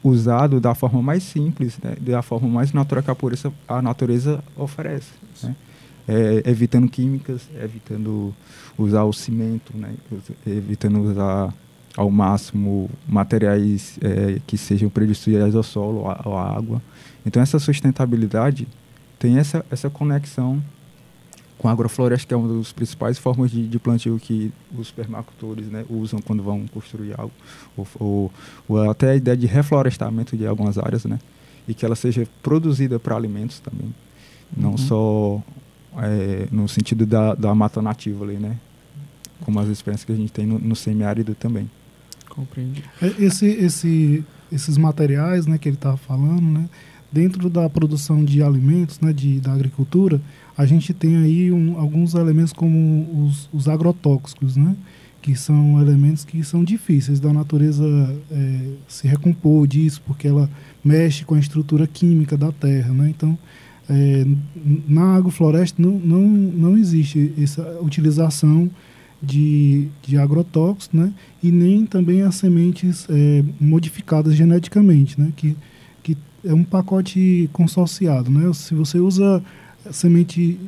usado 0.02 0.60
da 0.60 0.74
forma 0.74 1.00
mais 1.00 1.22
simples, 1.22 1.78
né, 1.80 1.94
da 2.00 2.22
forma 2.22 2.48
mais 2.48 2.72
natural 2.72 3.04
que 3.04 3.10
a 3.10 3.14
natureza, 3.14 3.52
a 3.68 3.80
natureza 3.80 4.44
oferece. 4.56 5.12
Né? 5.44 5.54
É, 6.08 6.42
evitando 6.50 6.88
químicas, 6.88 7.48
evitando 7.62 8.34
usar 8.76 9.04
o 9.04 9.12
cimento, 9.12 9.72
né, 9.76 9.94
evitando 10.44 11.00
usar 11.02 11.54
ao 11.96 12.10
máximo 12.10 12.90
materiais 13.06 13.96
é, 14.02 14.40
que 14.44 14.58
sejam 14.58 14.90
prejudiciais 14.90 15.54
ao 15.54 15.62
solo, 15.62 16.00
ou 16.24 16.36
à 16.36 16.56
água. 16.56 16.82
Então 17.24 17.40
essa 17.40 17.60
sustentabilidade 17.60 18.66
tem 19.20 19.38
essa, 19.38 19.64
essa 19.70 19.88
conexão 19.88 20.60
com 21.60 21.68
a 21.68 21.72
agrofloresta, 21.72 22.26
que 22.26 22.32
é 22.32 22.36
uma 22.38 22.56
das 22.56 22.72
principais 22.72 23.18
formas 23.18 23.50
de, 23.50 23.68
de 23.68 23.78
plantio 23.78 24.18
que 24.18 24.50
os 24.74 24.90
permacultores 24.90 25.66
né, 25.66 25.84
usam 25.90 26.18
quando 26.18 26.42
vão 26.42 26.66
construir 26.66 27.12
algo, 27.20 27.34
ou, 27.76 27.86
ou, 27.98 28.32
ou, 28.66 28.90
até 28.90 29.10
a 29.10 29.14
ideia 29.14 29.36
de 29.36 29.46
reflorestamento 29.46 30.38
de 30.38 30.46
algumas 30.46 30.78
áreas, 30.78 31.04
né, 31.04 31.18
e 31.68 31.74
que 31.74 31.84
ela 31.84 31.94
seja 31.94 32.26
produzida 32.42 32.98
para 32.98 33.14
alimentos 33.14 33.60
também, 33.60 33.94
não 34.56 34.70
uhum. 34.70 34.78
só 34.78 35.42
é, 35.98 36.48
no 36.50 36.66
sentido 36.66 37.04
da, 37.04 37.34
da 37.34 37.54
mata 37.54 37.82
nativa 37.82 38.24
ali, 38.24 38.38
né, 38.38 38.56
como 39.42 39.60
as 39.60 39.68
experiências 39.68 40.06
que 40.06 40.12
a 40.12 40.16
gente 40.16 40.32
tem 40.32 40.46
no, 40.46 40.58
no 40.58 40.74
semiárido 40.74 41.34
também. 41.34 41.70
Compreendi. 42.30 42.82
É, 43.02 43.22
Esse, 43.22 43.46
esse, 43.46 44.24
esses 44.50 44.78
materiais 44.78 45.46
né, 45.46 45.58
que 45.58 45.68
ele 45.68 45.76
estava 45.76 45.98
falando, 45.98 46.40
né, 46.40 46.70
dentro 47.12 47.50
da 47.50 47.68
produção 47.68 48.24
de 48.24 48.42
alimentos, 48.42 48.98
né, 49.00 49.12
de, 49.12 49.40
da 49.40 49.52
agricultura, 49.52 50.20
a 50.60 50.66
gente 50.66 50.92
tem 50.92 51.16
aí 51.16 51.50
um, 51.50 51.78
alguns 51.78 52.12
elementos 52.12 52.52
como 52.52 53.24
os, 53.24 53.48
os 53.50 53.66
agrotóxicos, 53.66 54.58
né, 54.58 54.76
que 55.22 55.34
são 55.34 55.80
elementos 55.80 56.22
que 56.22 56.44
são 56.44 56.62
difíceis 56.62 57.18
da 57.18 57.32
natureza 57.32 57.82
é, 58.30 58.60
se 58.86 59.08
recompor 59.08 59.66
disso, 59.66 60.02
porque 60.06 60.28
ela 60.28 60.50
mexe 60.84 61.24
com 61.24 61.34
a 61.34 61.38
estrutura 61.38 61.86
química 61.86 62.36
da 62.36 62.52
terra. 62.52 62.92
Né, 62.92 63.08
então, 63.08 63.38
é, 63.88 64.26
na 64.86 65.16
agrofloresta 65.16 65.80
não, 65.80 65.92
não, 65.92 66.20
não 66.20 66.76
existe 66.76 67.32
essa 67.38 67.78
utilização 67.80 68.70
de, 69.22 69.88
de 70.02 70.18
agrotóxicos, 70.18 70.90
né? 70.92 71.10
e 71.42 71.50
nem 71.50 71.86
também 71.86 72.20
as 72.20 72.34
sementes 72.34 73.06
é, 73.08 73.42
modificadas 73.58 74.34
geneticamente, 74.34 75.18
né? 75.18 75.32
que, 75.34 75.56
que 76.02 76.18
é 76.44 76.52
um 76.52 76.64
pacote 76.64 77.48
consorciado. 77.50 78.30
Né? 78.30 78.52
Se 78.52 78.74
você 78.74 78.98
usa 78.98 79.42
semente 79.90 80.58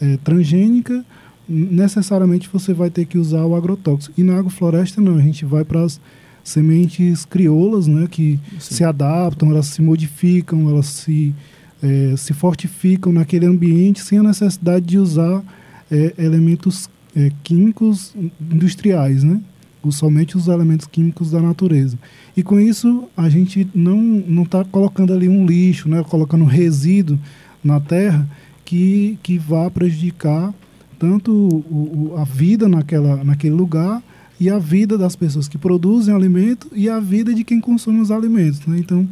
é, 0.00 0.16
transgênica, 0.18 1.04
necessariamente 1.48 2.48
você 2.52 2.72
vai 2.74 2.90
ter 2.90 3.04
que 3.06 3.18
usar 3.18 3.44
o 3.44 3.54
agrotóxico. 3.54 4.14
E 4.18 4.22
na 4.24 4.36
agrofloresta 4.38 5.00
não, 5.00 5.16
a 5.16 5.22
gente 5.22 5.44
vai 5.44 5.64
para 5.64 5.82
as 5.82 6.00
sementes 6.42 7.24
crioulas, 7.24 7.86
né? 7.86 8.06
que 8.10 8.38
Sim. 8.58 8.74
se 8.74 8.84
adaptam, 8.84 9.50
elas 9.50 9.66
se 9.66 9.82
modificam, 9.82 10.68
elas 10.68 10.86
se, 10.86 11.34
é, 11.82 12.14
se 12.16 12.32
fortificam 12.32 13.12
naquele 13.12 13.46
ambiente 13.46 14.00
sem 14.00 14.18
a 14.18 14.22
necessidade 14.22 14.86
de 14.86 14.98
usar 14.98 15.42
é, 15.90 16.14
elementos 16.18 16.88
é, 17.14 17.30
químicos 17.42 18.14
industriais, 18.40 19.24
né? 19.24 19.40
Os- 19.82 19.96
somente 19.96 20.36
os 20.36 20.48
elementos 20.48 20.86
químicos 20.86 21.30
da 21.30 21.40
natureza. 21.40 21.98
E 22.36 22.42
com 22.42 22.58
isso 22.60 23.08
a 23.16 23.28
gente 23.28 23.66
não 23.74 23.96
não 24.00 24.42
está 24.42 24.64
colocando 24.64 25.12
ali 25.12 25.28
um 25.28 25.46
lixo, 25.46 25.88
né? 25.88 26.04
Colocando 26.04 26.44
resíduo 26.44 27.18
na 27.62 27.80
terra 27.80 28.28
que 28.66 29.18
que 29.22 29.38
vá 29.38 29.70
prejudicar 29.70 30.52
tanto 30.98 31.32
o, 31.32 32.10
o- 32.12 32.16
a 32.18 32.24
vida 32.24 32.68
naquela 32.68 33.22
naquele 33.24 33.54
lugar 33.54 34.02
e 34.38 34.50
a 34.50 34.58
vida 34.58 34.98
das 34.98 35.16
pessoas 35.16 35.48
que 35.48 35.56
produzem 35.56 36.14
alimento 36.14 36.68
e 36.74 36.90
a 36.90 37.00
vida 37.00 37.32
de 37.32 37.42
quem 37.44 37.58
consome 37.60 38.00
os 38.00 38.10
alimentos, 38.10 38.60
né? 38.66 38.76
Então 38.78 39.08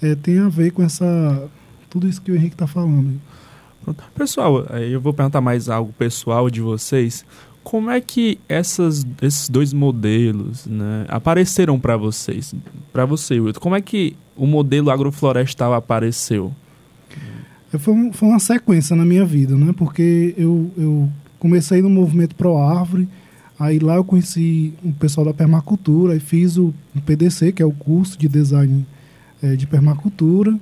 é, 0.00 0.14
tem 0.14 0.38
a 0.38 0.48
ver 0.48 0.70
com 0.70 0.82
essa 0.84 1.48
tudo 1.90 2.06
isso 2.06 2.22
que 2.22 2.30
o 2.30 2.36
Henrique 2.36 2.54
está 2.54 2.66
falando. 2.68 3.20
Pessoal, 4.14 4.66
aí 4.70 4.92
eu 4.92 5.00
vou 5.00 5.14
perguntar 5.14 5.40
mais 5.40 5.68
algo 5.68 5.92
pessoal 5.98 6.50
de 6.50 6.60
vocês. 6.60 7.24
Como 7.64 7.90
é 7.90 8.00
que 8.00 8.38
essas, 8.48 9.06
esses 9.22 9.48
dois 9.48 9.72
modelos 9.72 10.66
né, 10.66 11.06
apareceram 11.08 11.78
para 11.80 11.96
vocês? 11.96 12.54
Para 12.92 13.04
você, 13.06 13.40
Wilton, 13.40 13.60
como 13.60 13.74
é 13.76 13.80
que 13.80 14.14
o 14.36 14.46
modelo 14.46 14.90
agroflorestal 14.90 15.72
apareceu? 15.74 16.52
É, 17.72 17.78
Foi, 17.78 17.94
um- 17.94 18.12
foi 18.12 18.28
uma 18.28 18.38
sequência 18.38 18.94
na 18.96 19.04
minha 19.04 19.24
vida, 19.24 19.56
né? 19.56 19.72
Porque 19.76 20.34
eu, 20.36 20.70
eu 20.76 21.08
comecei 21.38 21.82
no 21.82 21.90
movimento 21.90 22.34
Pro 22.34 22.56
Árvore, 22.56 23.08
aí 23.58 23.78
lá 23.78 23.96
eu 23.96 24.04
conheci 24.04 24.72
o 24.84 24.92
pessoal 24.92 25.26
da 25.26 25.34
permacultura, 25.34 26.14
aí 26.14 26.20
fiz 26.20 26.56
o, 26.56 26.72
PDC, 27.04 27.52
que 27.52 27.62
é 27.62 27.66
o 27.66 27.72
curso 27.72 28.18
de 28.18 28.28
design 28.28 28.84
eh, 29.42 29.54
de 29.56 29.66
permacultura. 29.66 30.58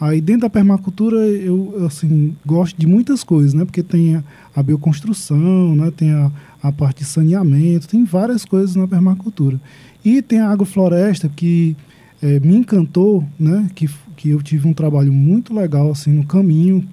Aí 0.00 0.20
dentro 0.20 0.42
da 0.42 0.50
permacultura 0.50 1.16
eu 1.26 1.84
assim 1.86 2.34
gosto 2.46 2.78
de 2.78 2.86
muitas 2.86 3.22
coisas, 3.22 3.52
né? 3.54 3.64
Porque 3.64 3.82
tem 3.82 4.16
a, 4.16 4.24
a 4.56 4.62
bioconstrução, 4.62 5.74
né? 5.76 5.90
Tem 5.94 6.10
a, 6.12 6.30
a 6.62 6.72
parte 6.72 6.98
de 7.00 7.04
saneamento, 7.04 7.88
tem 7.88 8.04
várias 8.04 8.44
coisas 8.44 8.76
na 8.76 8.86
permacultura. 8.88 9.60
E 10.04 10.22
tem 10.22 10.40
a 10.40 10.50
agrofloresta 10.50 11.28
que 11.28 11.76
eh, 12.22 12.40
me 12.40 12.56
encantou, 12.56 13.24
né? 13.38 13.68
Que, 13.74 13.88
que 14.20 14.28
eu 14.28 14.42
tive 14.42 14.68
um 14.68 14.74
trabalho 14.74 15.10
muito 15.10 15.54
legal 15.54 15.90
assim 15.90 16.12
no 16.12 16.26
caminho, 16.26 16.86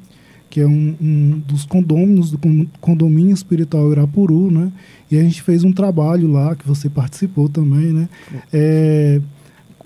que 0.50 0.62
é 0.62 0.65
um, 0.65 0.96
um 1.01 1.41
dos 1.46 1.65
condôminos 1.65 2.31
do 2.31 2.38
con- 2.38 2.65
condomínio 2.79 3.34
espiritual 3.34 3.91
Irapuru, 3.91 4.50
né? 4.50 4.72
E 5.12 5.17
a 5.17 5.22
gente 5.24 5.41
fez 5.41 5.65
um 5.65 5.74
trabalho 5.74 6.31
lá 6.31 6.55
que 6.55 6.65
você 6.65 6.89
participou 6.89 7.50
também, 7.50 7.91
né? 7.91 8.07
É, 8.53 9.19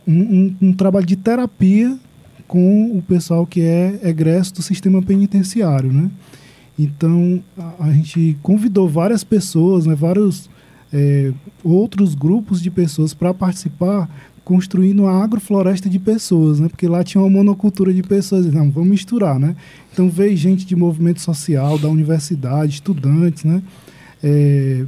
um, 0.07 0.13
um- 0.21 0.55
um 0.69 0.73
trabalho 0.73 1.07
de 1.07 1.15
terapia 1.15 1.97
com 2.47 2.95
o 2.95 3.01
pessoal 3.01 3.43
que 3.47 3.61
é 3.61 3.99
egresso 4.03 4.53
do 4.53 4.61
sistema 4.61 5.01
penitenciário, 5.01 5.91
né? 5.91 6.11
Então 6.77 7.41
a, 7.57 7.85
a 7.87 7.91
gente 7.91 8.37
convidou 8.43 8.87
várias 8.87 9.23
pessoas, 9.23 9.87
né? 9.87 9.95
Vários 9.95 10.47
é, 10.93 11.31
outros 11.63 12.13
grupos 12.13 12.61
de 12.61 12.69
pessoas 12.69 13.15
para 13.15 13.33
participar 13.33 14.07
construindo 14.43 15.05
a 15.07 15.23
agrofloresta 15.23 15.89
de 15.89 15.99
pessoas, 15.99 16.59
né? 16.59 16.67
Porque 16.67 16.87
lá 16.87 17.03
tinha 17.03 17.21
uma 17.21 17.29
monocultura 17.29 17.93
de 17.93 18.01
pessoas. 18.01 18.45
Não, 18.47 18.69
vamos 18.71 18.89
misturar, 18.89 19.39
né? 19.39 19.55
Então 19.93 20.09
veio 20.09 20.35
gente 20.35 20.65
de 20.65 20.75
movimento 20.75 21.21
social, 21.21 21.77
da 21.77 21.87
universidade, 21.87 22.73
estudantes, 22.73 23.43
né? 23.43 23.61
É, 24.23 24.85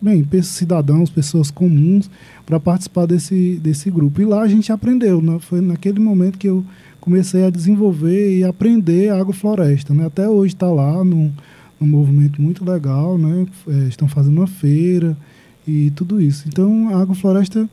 bem, 0.00 0.24
cidadãos, 0.42 1.10
pessoas 1.10 1.50
comuns, 1.50 2.10
para 2.44 2.58
participar 2.58 3.06
desse, 3.06 3.60
desse 3.62 3.90
grupo. 3.90 4.20
E 4.20 4.24
lá 4.24 4.42
a 4.42 4.48
gente 4.48 4.72
aprendeu, 4.72 5.20
né? 5.22 5.38
Foi 5.40 5.60
naquele 5.60 6.00
momento 6.00 6.38
que 6.38 6.48
eu 6.48 6.64
comecei 7.00 7.44
a 7.44 7.50
desenvolver 7.50 8.38
e 8.38 8.44
aprender 8.44 9.10
a 9.10 9.20
agrofloresta, 9.20 9.94
né? 9.94 10.06
Até 10.06 10.28
hoje 10.28 10.54
está 10.54 10.68
lá 10.68 11.04
num, 11.04 11.32
num 11.80 11.86
movimento 11.86 12.42
muito 12.42 12.64
legal, 12.64 13.16
né? 13.16 13.46
É, 13.68 13.88
estão 13.88 14.08
fazendo 14.08 14.38
uma 14.38 14.46
feira 14.48 15.16
e 15.66 15.92
tudo 15.92 16.20
isso. 16.20 16.48
Então 16.48 16.88
a 16.88 17.00
agrofloresta 17.00 17.68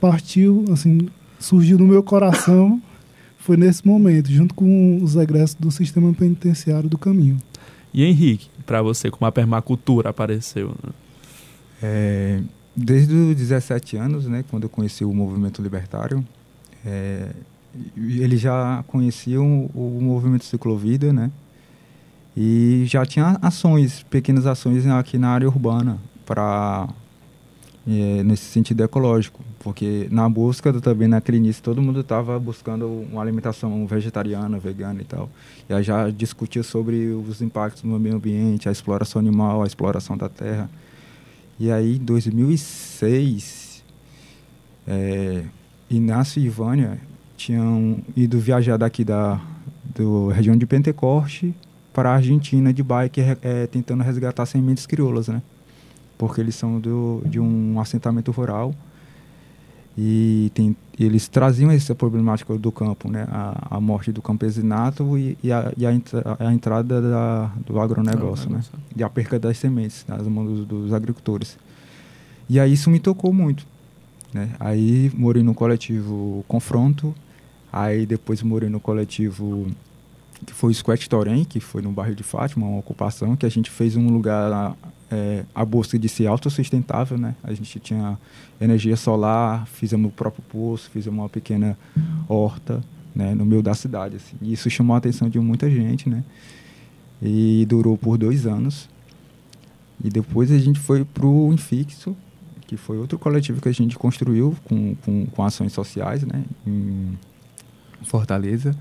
partiu, 0.00 0.64
assim, 0.72 1.08
surgiu 1.38 1.78
no 1.78 1.86
meu 1.86 2.02
coração, 2.02 2.80
foi 3.38 3.56
nesse 3.56 3.86
momento, 3.86 4.30
junto 4.30 4.54
com 4.54 5.02
os 5.02 5.16
egressos 5.16 5.56
do 5.56 5.70
sistema 5.70 6.12
penitenciário 6.12 6.88
do 6.88 6.98
caminho. 6.98 7.38
E 7.92 8.04
Henrique, 8.04 8.48
para 8.64 8.82
você, 8.82 9.10
como 9.10 9.26
a 9.26 9.32
permacultura 9.32 10.10
apareceu? 10.10 10.68
né? 10.82 10.92
É, 11.82 12.40
desde 12.76 13.14
os 13.14 13.36
17 13.36 13.96
anos, 13.96 14.26
né, 14.26 14.44
quando 14.50 14.64
eu 14.64 14.68
conheci 14.68 15.04
o 15.04 15.12
movimento 15.12 15.62
libertário, 15.62 16.24
é, 16.84 17.30
eles 17.96 18.40
já 18.40 18.84
conheciam 18.86 19.70
o, 19.74 19.98
o 19.98 20.02
movimento 20.02 20.44
ciclovida, 20.44 21.12
né, 21.12 21.30
e 22.36 22.84
já 22.86 23.04
tinha 23.04 23.38
ações, 23.42 24.04
pequenas 24.04 24.46
ações 24.46 24.86
aqui 24.86 25.18
na 25.18 25.30
área 25.30 25.48
urbana 25.48 25.98
para 26.24 26.88
é, 27.88 28.22
nesse 28.22 28.44
sentido 28.44 28.82
ecológico, 28.84 29.40
porque 29.58 30.06
na 30.10 30.28
busca 30.28 30.72
do- 30.72 30.80
também 30.80 31.08
naquele 31.08 31.38
início 31.38 31.62
todo 31.62 31.80
mundo 31.82 32.00
estava 32.00 32.38
buscando 32.38 32.86
uma 32.86 33.20
alimentação 33.22 33.86
vegetariana, 33.86 34.58
vegana 34.58 35.00
e 35.00 35.04
tal. 35.04 35.28
E 35.68 35.72
aí 35.74 35.82
já 35.82 36.10
discutia 36.10 36.62
sobre 36.62 37.06
os 37.08 37.40
impactos 37.42 37.82
no 37.82 37.98
meio 37.98 38.16
ambiente, 38.16 38.68
a 38.68 38.72
exploração 38.72 39.18
animal, 39.20 39.62
a 39.62 39.66
exploração 39.66 40.16
da 40.16 40.28
terra. 40.28 40.70
E 41.58 41.70
aí, 41.70 41.96
em 41.96 42.04
2006, 42.04 43.82
é, 44.86 45.44
Inácio 45.90 46.40
e 46.40 46.46
Ivânia 46.46 46.98
tinham 47.36 47.98
ido 48.16 48.38
viajar 48.38 48.76
daqui 48.76 49.04
da 49.04 49.40
do 49.94 50.28
região 50.28 50.56
de 50.56 50.64
Pentecoste 50.66 51.52
para 51.92 52.10
a 52.10 52.14
Argentina 52.14 52.72
de 52.72 52.82
bike, 52.82 53.20
é, 53.42 53.66
tentando 53.66 54.04
resgatar 54.04 54.46
sementes 54.46 54.86
crioulas, 54.86 55.26
né? 55.28 55.42
Porque 56.20 56.38
eles 56.40 56.54
são 56.54 56.78
do, 56.78 57.22
de 57.24 57.40
um 57.40 57.80
assentamento 57.80 58.30
rural 58.30 58.74
e 59.96 60.50
tem, 60.54 60.76
eles 60.98 61.28
traziam 61.28 61.70
essa 61.70 61.94
problemática 61.94 62.56
do 62.58 62.70
campo, 62.70 63.10
né? 63.10 63.26
A, 63.30 63.76
a 63.76 63.80
morte 63.80 64.12
do 64.12 64.20
campesinato 64.20 65.16
e, 65.18 65.36
e, 65.42 65.50
a, 65.50 65.72
e 65.76 65.86
a, 65.86 65.92
entra- 65.92 66.36
a 66.38 66.52
entrada 66.52 67.00
da, 67.00 67.50
do 67.66 67.80
agronegócio, 67.80 68.50
né? 68.50 68.62
e 68.94 69.02
a 69.02 69.08
perca 69.08 69.38
das 69.38 69.56
sementes 69.56 70.04
nas 70.06 70.26
mãos 70.28 70.46
dos, 70.58 70.66
dos 70.66 70.92
agricultores. 70.92 71.56
E 72.48 72.60
aí 72.60 72.72
isso 72.74 72.90
me 72.90 73.00
tocou 73.00 73.32
muito. 73.32 73.66
Né? 74.32 74.50
Aí 74.60 75.10
morei 75.14 75.42
no 75.42 75.54
coletivo 75.54 76.44
Confronto, 76.46 77.14
aí 77.72 78.04
depois 78.04 78.42
morei 78.42 78.68
no 78.68 78.78
coletivo 78.78 79.66
que 80.46 80.52
foi 80.54 80.70
o 80.70 80.74
Squat 80.74 81.08
Torém, 81.08 81.44
que 81.44 81.60
foi 81.60 81.80
no 81.82 81.90
bairro 81.92 82.14
de 82.14 82.22
Fátima, 82.22 82.66
uma 82.66 82.78
ocupação, 82.78 83.36
que 83.36 83.44
a 83.46 83.48
gente 83.50 83.70
fez 83.70 83.96
um 83.96 84.08
lugar 84.10 84.74
é, 85.10 85.44
a 85.54 85.64
busca 85.64 85.98
de 85.98 86.08
ser 86.08 86.26
autossustentável, 86.26 87.18
né? 87.18 87.34
A 87.42 87.52
gente 87.52 87.78
tinha 87.80 88.18
energia 88.60 88.96
solar, 88.96 89.66
fizemos 89.66 90.10
o 90.10 90.14
próprio 90.14 90.42
poço, 90.48 90.88
fizemos 90.90 91.18
uma 91.18 91.28
pequena 91.28 91.76
horta, 92.28 92.82
né? 93.14 93.34
No 93.34 93.44
meio 93.44 93.62
da 93.62 93.74
cidade, 93.74 94.16
assim. 94.16 94.36
E 94.40 94.52
isso 94.52 94.70
chamou 94.70 94.94
a 94.94 94.98
atenção 94.98 95.28
de 95.28 95.38
muita 95.40 95.68
gente, 95.70 96.08
né? 96.08 96.22
E 97.22 97.66
durou 97.68 97.98
por 97.98 98.16
dois 98.16 98.46
anos. 98.46 98.88
E 100.02 100.08
depois 100.08 100.50
a 100.50 100.58
gente 100.58 100.78
foi 100.78 101.04
para 101.04 101.26
o 101.26 101.52
Infixo, 101.52 102.16
que 102.66 102.76
foi 102.76 102.96
outro 102.98 103.18
coletivo 103.18 103.60
que 103.60 103.68
a 103.68 103.72
gente 103.72 103.98
construiu 103.98 104.56
com, 104.64 104.94
com, 105.04 105.26
com 105.26 105.42
ações 105.44 105.72
sociais, 105.72 106.22
né? 106.22 106.44
Em 106.66 107.18
Fortaleza. 108.04 108.74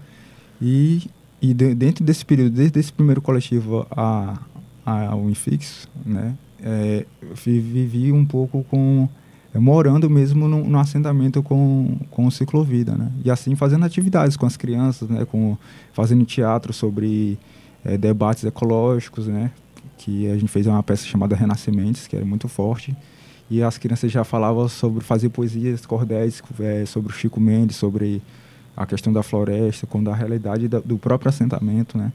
E, 0.61 1.09
e 1.41 1.53
de- 1.53 1.73
dentro 1.75 2.03
desse 2.05 2.23
período, 2.25 2.51
desde 2.51 2.79
esse 2.79 2.93
primeiro 2.93 3.21
coletivo 3.21 3.85
a, 3.91 4.37
ao 4.89 5.29
Infixo, 5.29 5.87
né? 6.05 6.35
é, 6.61 7.05
vi- 7.43 7.59
vivi 7.59 8.11
um 8.11 8.25
pouco 8.25 8.63
com 8.69 9.07
é, 9.53 9.57
morando 9.59 10.09
mesmo 10.09 10.47
no, 10.47 10.63
no 10.63 10.77
assentamento 10.77 11.41
com, 11.41 11.97
com 12.11 12.25
o 12.27 12.31
ciclovida, 12.31 12.95
né? 12.95 13.11
E 13.23 13.31
assim 13.31 13.55
fazendo 13.55 13.85
atividades 13.85 14.35
com 14.37 14.45
as 14.45 14.55
crianças, 14.57 15.09
né? 15.09 15.25
Com 15.25 15.57
fazendo 15.93 16.23
teatro 16.25 16.71
sobre 16.73 17.37
é, 17.83 17.97
debates 17.97 18.43
ecológicos, 18.43 19.27
né? 19.27 19.51
Que 19.97 20.29
a 20.29 20.33
gente 20.37 20.49
fez 20.49 20.67
uma 20.67 20.83
peça 20.83 21.05
chamada 21.05 21.35
Renascimentes, 21.35 22.05
que 22.07 22.15
era 22.15 22.25
muito 22.25 22.47
forte. 22.47 22.95
E 23.49 23.63
as 23.63 23.77
crianças 23.79 24.11
já 24.11 24.23
falavam 24.23 24.67
sobre 24.69 25.03
fazer 25.03 25.29
poesias, 25.29 25.83
cordéis, 25.85 26.43
é, 26.59 26.85
sobre 26.85 27.11
o 27.11 27.15
Chico 27.15 27.39
Mendes, 27.39 27.77
sobre 27.77 28.21
a 28.77 28.85
questão 28.85 29.11
da 29.11 29.23
floresta, 29.23 29.87
com 29.87 30.03
da 30.03 30.13
realidade 30.13 30.67
da- 30.67 30.79
do 30.79 30.97
próprio 30.97 31.29
assentamento, 31.29 31.97
né? 31.97 32.11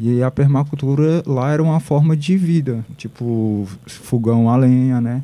E 0.00 0.22
a 0.22 0.30
permacultura 0.30 1.22
lá 1.26 1.50
era 1.52 1.62
uma 1.62 1.80
forma 1.80 2.16
de 2.16 2.36
vida, 2.36 2.84
tipo 2.96 3.66
fogão 3.86 4.48
a 4.48 4.56
lenha, 4.56 5.00
né? 5.00 5.22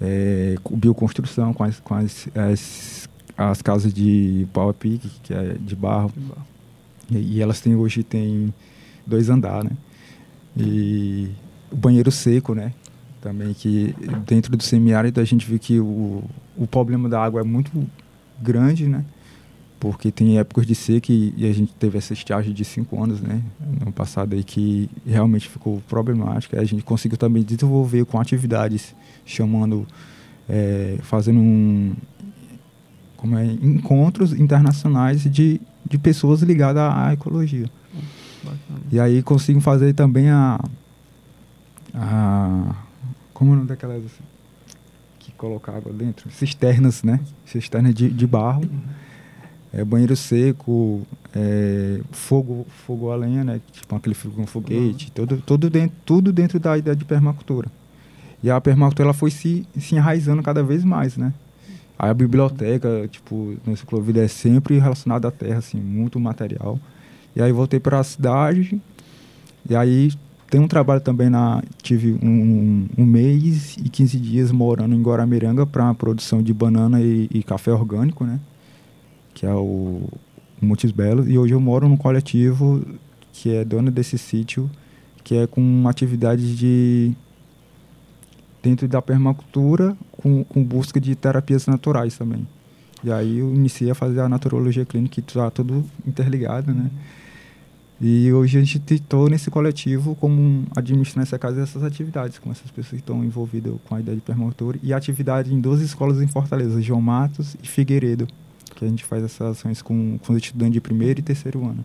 É, 0.00 0.56
co- 0.62 0.76
bioconstrução 0.76 1.52
com 1.52 1.62
as, 1.64 1.80
com 1.80 1.94
as, 1.94 2.28
as, 2.34 3.08
as 3.36 3.62
casas 3.62 3.92
de 3.92 4.46
pau 4.52 4.68
a 4.70 4.74
pique, 4.74 5.10
que 5.22 5.32
é 5.34 5.56
de 5.60 5.76
barro. 5.76 6.10
E, 7.10 7.36
e 7.36 7.42
elas 7.42 7.60
têm 7.60 7.76
hoje 7.76 8.02
tem 8.02 8.52
dois 9.06 9.28
andares, 9.28 9.70
né? 9.70 9.76
E 10.56 11.28
o 11.70 11.76
banheiro 11.76 12.10
seco, 12.10 12.54
né? 12.54 12.72
Também 13.20 13.52
que 13.52 13.94
dentro 14.26 14.56
do 14.56 14.62
semiárido 14.62 15.20
a 15.20 15.24
gente 15.24 15.46
viu 15.46 15.58
que 15.58 15.80
o, 15.80 16.22
o 16.56 16.66
problema 16.66 17.08
da 17.08 17.22
água 17.22 17.40
é 17.40 17.44
muito 17.44 17.70
grande, 18.40 18.86
né? 18.88 19.04
Porque 19.78 20.10
tem 20.10 20.38
épocas 20.38 20.66
de 20.66 20.74
seca 20.74 21.12
e, 21.12 21.34
a 21.48 21.52
gente 21.52 21.72
teve 21.74 21.98
essa 21.98 22.12
estiagem 22.12 22.52
de 22.52 22.64
cinco 22.64 23.02
anos, 23.02 23.20
né? 23.20 23.42
No 23.84 23.92
passado 23.92 24.34
aí 24.34 24.42
que 24.42 24.88
realmente 25.06 25.48
ficou 25.48 25.82
problemática. 25.88 26.58
A 26.60 26.64
gente 26.64 26.82
conseguiu 26.82 27.18
também 27.18 27.42
desenvolver 27.42 28.04
com 28.06 28.18
atividades 28.18 28.94
chamando, 29.24 29.86
é, 30.48 30.98
fazendo 31.02 31.38
um, 31.38 31.94
como 33.16 33.36
é, 33.36 33.44
encontros 33.44 34.32
internacionais 34.32 35.22
de, 35.22 35.60
de 35.84 35.98
pessoas 35.98 36.42
ligadas 36.42 36.82
à, 36.82 37.08
à 37.08 37.12
ecologia. 37.12 37.68
Bacana. 38.42 38.80
E 38.92 39.00
aí 39.00 39.22
consigo 39.22 39.60
fazer 39.60 39.92
também 39.94 40.30
a. 40.30 40.60
a 41.92 42.76
como 43.34 43.50
é 43.50 43.54
o 43.54 43.56
nome 43.56 43.68
daquelas 43.68 44.02
que 45.18 45.32
coloca 45.32 45.72
água 45.72 45.92
dentro? 45.92 46.30
Cisternas, 46.30 47.02
né? 47.02 47.20
Cisternas 47.44 47.94
de, 47.94 48.08
de 48.08 48.26
barro. 48.26 48.62
É, 49.76 49.84
banheiro 49.84 50.16
seco, 50.16 51.06
é, 51.34 52.00
fogo, 52.10 52.66
fogo 52.86 53.10
a 53.10 53.16
lenha, 53.16 53.44
né? 53.44 53.60
Tipo 53.70 53.94
aquele 53.94 54.14
fogo 54.14 54.34
com 54.34 54.46
foguete, 54.46 55.12
tudo, 55.12 55.36
tudo, 55.44 55.68
dentro, 55.68 55.94
tudo 56.02 56.32
dentro 56.32 56.58
da 56.58 56.78
ideia 56.78 56.96
de 56.96 57.04
permacultura. 57.04 57.68
E 58.42 58.50
a 58.50 58.58
permacultura 58.58 59.08
ela 59.08 59.12
foi 59.12 59.30
se, 59.30 59.66
se 59.78 59.94
enraizando 59.94 60.42
cada 60.42 60.62
vez 60.62 60.82
mais, 60.82 61.18
né? 61.18 61.34
Aí 61.98 62.08
a 62.08 62.14
biblioteca, 62.14 63.06
tipo, 63.10 63.54
no 63.66 63.76
Ciclovida 63.76 64.24
é 64.24 64.28
sempre 64.28 64.78
relacionada 64.78 65.28
à 65.28 65.30
terra, 65.30 65.58
assim, 65.58 65.78
muito 65.78 66.18
material. 66.18 66.80
E 67.34 67.42
aí 67.42 67.52
voltei 67.52 67.78
para 67.78 68.00
a 68.00 68.04
cidade. 68.04 68.80
E 69.68 69.76
aí 69.76 70.10
tem 70.48 70.58
um 70.58 70.68
trabalho 70.68 71.02
também 71.02 71.28
na. 71.28 71.62
Tive 71.82 72.18
um, 72.22 72.88
um 72.96 73.04
mês 73.04 73.76
e 73.76 73.90
15 73.90 74.18
dias 74.18 74.50
morando 74.50 74.94
em 74.94 75.02
Guaramiranga 75.02 75.66
para 75.66 75.90
a 75.90 75.94
produção 75.94 76.42
de 76.42 76.54
banana 76.54 77.02
e, 77.02 77.28
e 77.30 77.42
café 77.42 77.72
orgânico, 77.72 78.24
né? 78.24 78.40
Que 79.36 79.44
é 79.44 79.52
o 79.52 80.08
Montes 80.62 80.90
Belos. 80.90 81.28
E 81.28 81.36
hoje 81.36 81.52
eu 81.52 81.60
moro 81.60 81.86
num 81.86 81.96
coletivo 81.96 82.82
que 83.34 83.54
é 83.54 83.62
dono 83.66 83.90
desse 83.90 84.16
sítio, 84.16 84.70
que 85.22 85.34
é 85.36 85.46
com 85.46 85.86
atividades 85.86 86.56
de. 86.56 87.12
dentro 88.62 88.88
da 88.88 89.02
permacultura, 89.02 89.94
com, 90.12 90.42
com 90.42 90.64
busca 90.64 90.98
de 90.98 91.14
terapias 91.14 91.66
naturais 91.66 92.16
também. 92.16 92.48
E 93.04 93.12
aí 93.12 93.38
eu 93.40 93.54
iniciei 93.54 93.90
a 93.90 93.94
fazer 93.94 94.20
a 94.20 94.28
naturologia 94.28 94.86
clínica, 94.86 95.16
que 95.16 95.20
está 95.20 95.50
tudo 95.50 95.84
interligado, 96.06 96.72
né? 96.72 96.90
E 98.00 98.32
hoje 98.32 98.56
a 98.58 98.64
gente 98.64 98.94
estou 98.94 99.28
nesse 99.28 99.50
coletivo 99.50 100.14
como 100.16 100.40
um- 100.40 100.64
administrando 100.74 101.22
essa 101.24 101.38
casa 101.38 101.60
essas 101.60 101.82
atividades, 101.82 102.38
com 102.38 102.50
essas 102.50 102.70
pessoas 102.70 102.92
que 102.92 102.96
estão 102.96 103.22
envolvidas 103.22 103.74
com 103.86 103.94
a 103.94 104.00
ideia 104.00 104.16
de 104.16 104.22
permacultura. 104.22 104.78
E 104.82 104.94
atividade 104.94 105.52
em 105.52 105.60
duas 105.60 105.82
escolas 105.82 106.20
em 106.22 106.26
Fortaleza, 106.26 106.80
João 106.80 107.02
Matos 107.02 107.54
e 107.62 107.68
Figueiredo, 107.68 108.26
que 108.76 108.84
a 108.84 108.88
gente 108.88 109.04
faz 109.04 109.24
essas 109.24 109.58
ações 109.58 109.82
com, 109.82 110.18
com 110.18 110.32
os 110.32 110.42
estudantes 110.42 110.74
de 110.74 110.80
primeiro 110.80 111.18
e 111.18 111.22
terceiro 111.22 111.64
ano. 111.66 111.84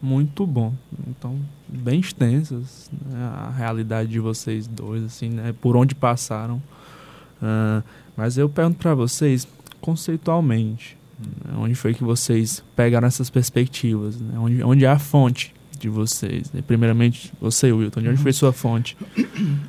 Muito 0.00 0.46
bom. 0.46 0.72
Então, 1.08 1.36
bem 1.68 1.98
extensas 1.98 2.88
né, 3.04 3.18
a 3.18 3.50
realidade 3.50 4.08
de 4.08 4.20
vocês 4.20 4.66
dois, 4.66 5.02
assim, 5.02 5.28
né? 5.28 5.52
Por 5.60 5.76
onde 5.76 5.94
passaram. 5.94 6.62
Ah, 7.42 7.82
mas 8.16 8.38
eu 8.38 8.48
pergunto 8.48 8.78
para 8.78 8.94
vocês, 8.94 9.46
conceitualmente, 9.80 10.96
né, 11.18 11.54
onde 11.58 11.74
foi 11.74 11.94
que 11.94 12.04
vocês 12.04 12.62
pegaram 12.76 13.08
essas 13.08 13.28
perspectivas? 13.28 14.20
Né? 14.20 14.38
Onde, 14.38 14.62
onde 14.62 14.84
é 14.84 14.88
a 14.88 14.98
fonte 15.00 15.52
de 15.80 15.88
vocês? 15.88 16.52
né? 16.52 16.62
Primeiramente, 16.64 17.32
você, 17.40 17.72
Wilton, 17.72 18.02
de 18.02 18.08
onde 18.08 18.22
foi 18.22 18.32
sua 18.32 18.52
fonte? 18.52 18.96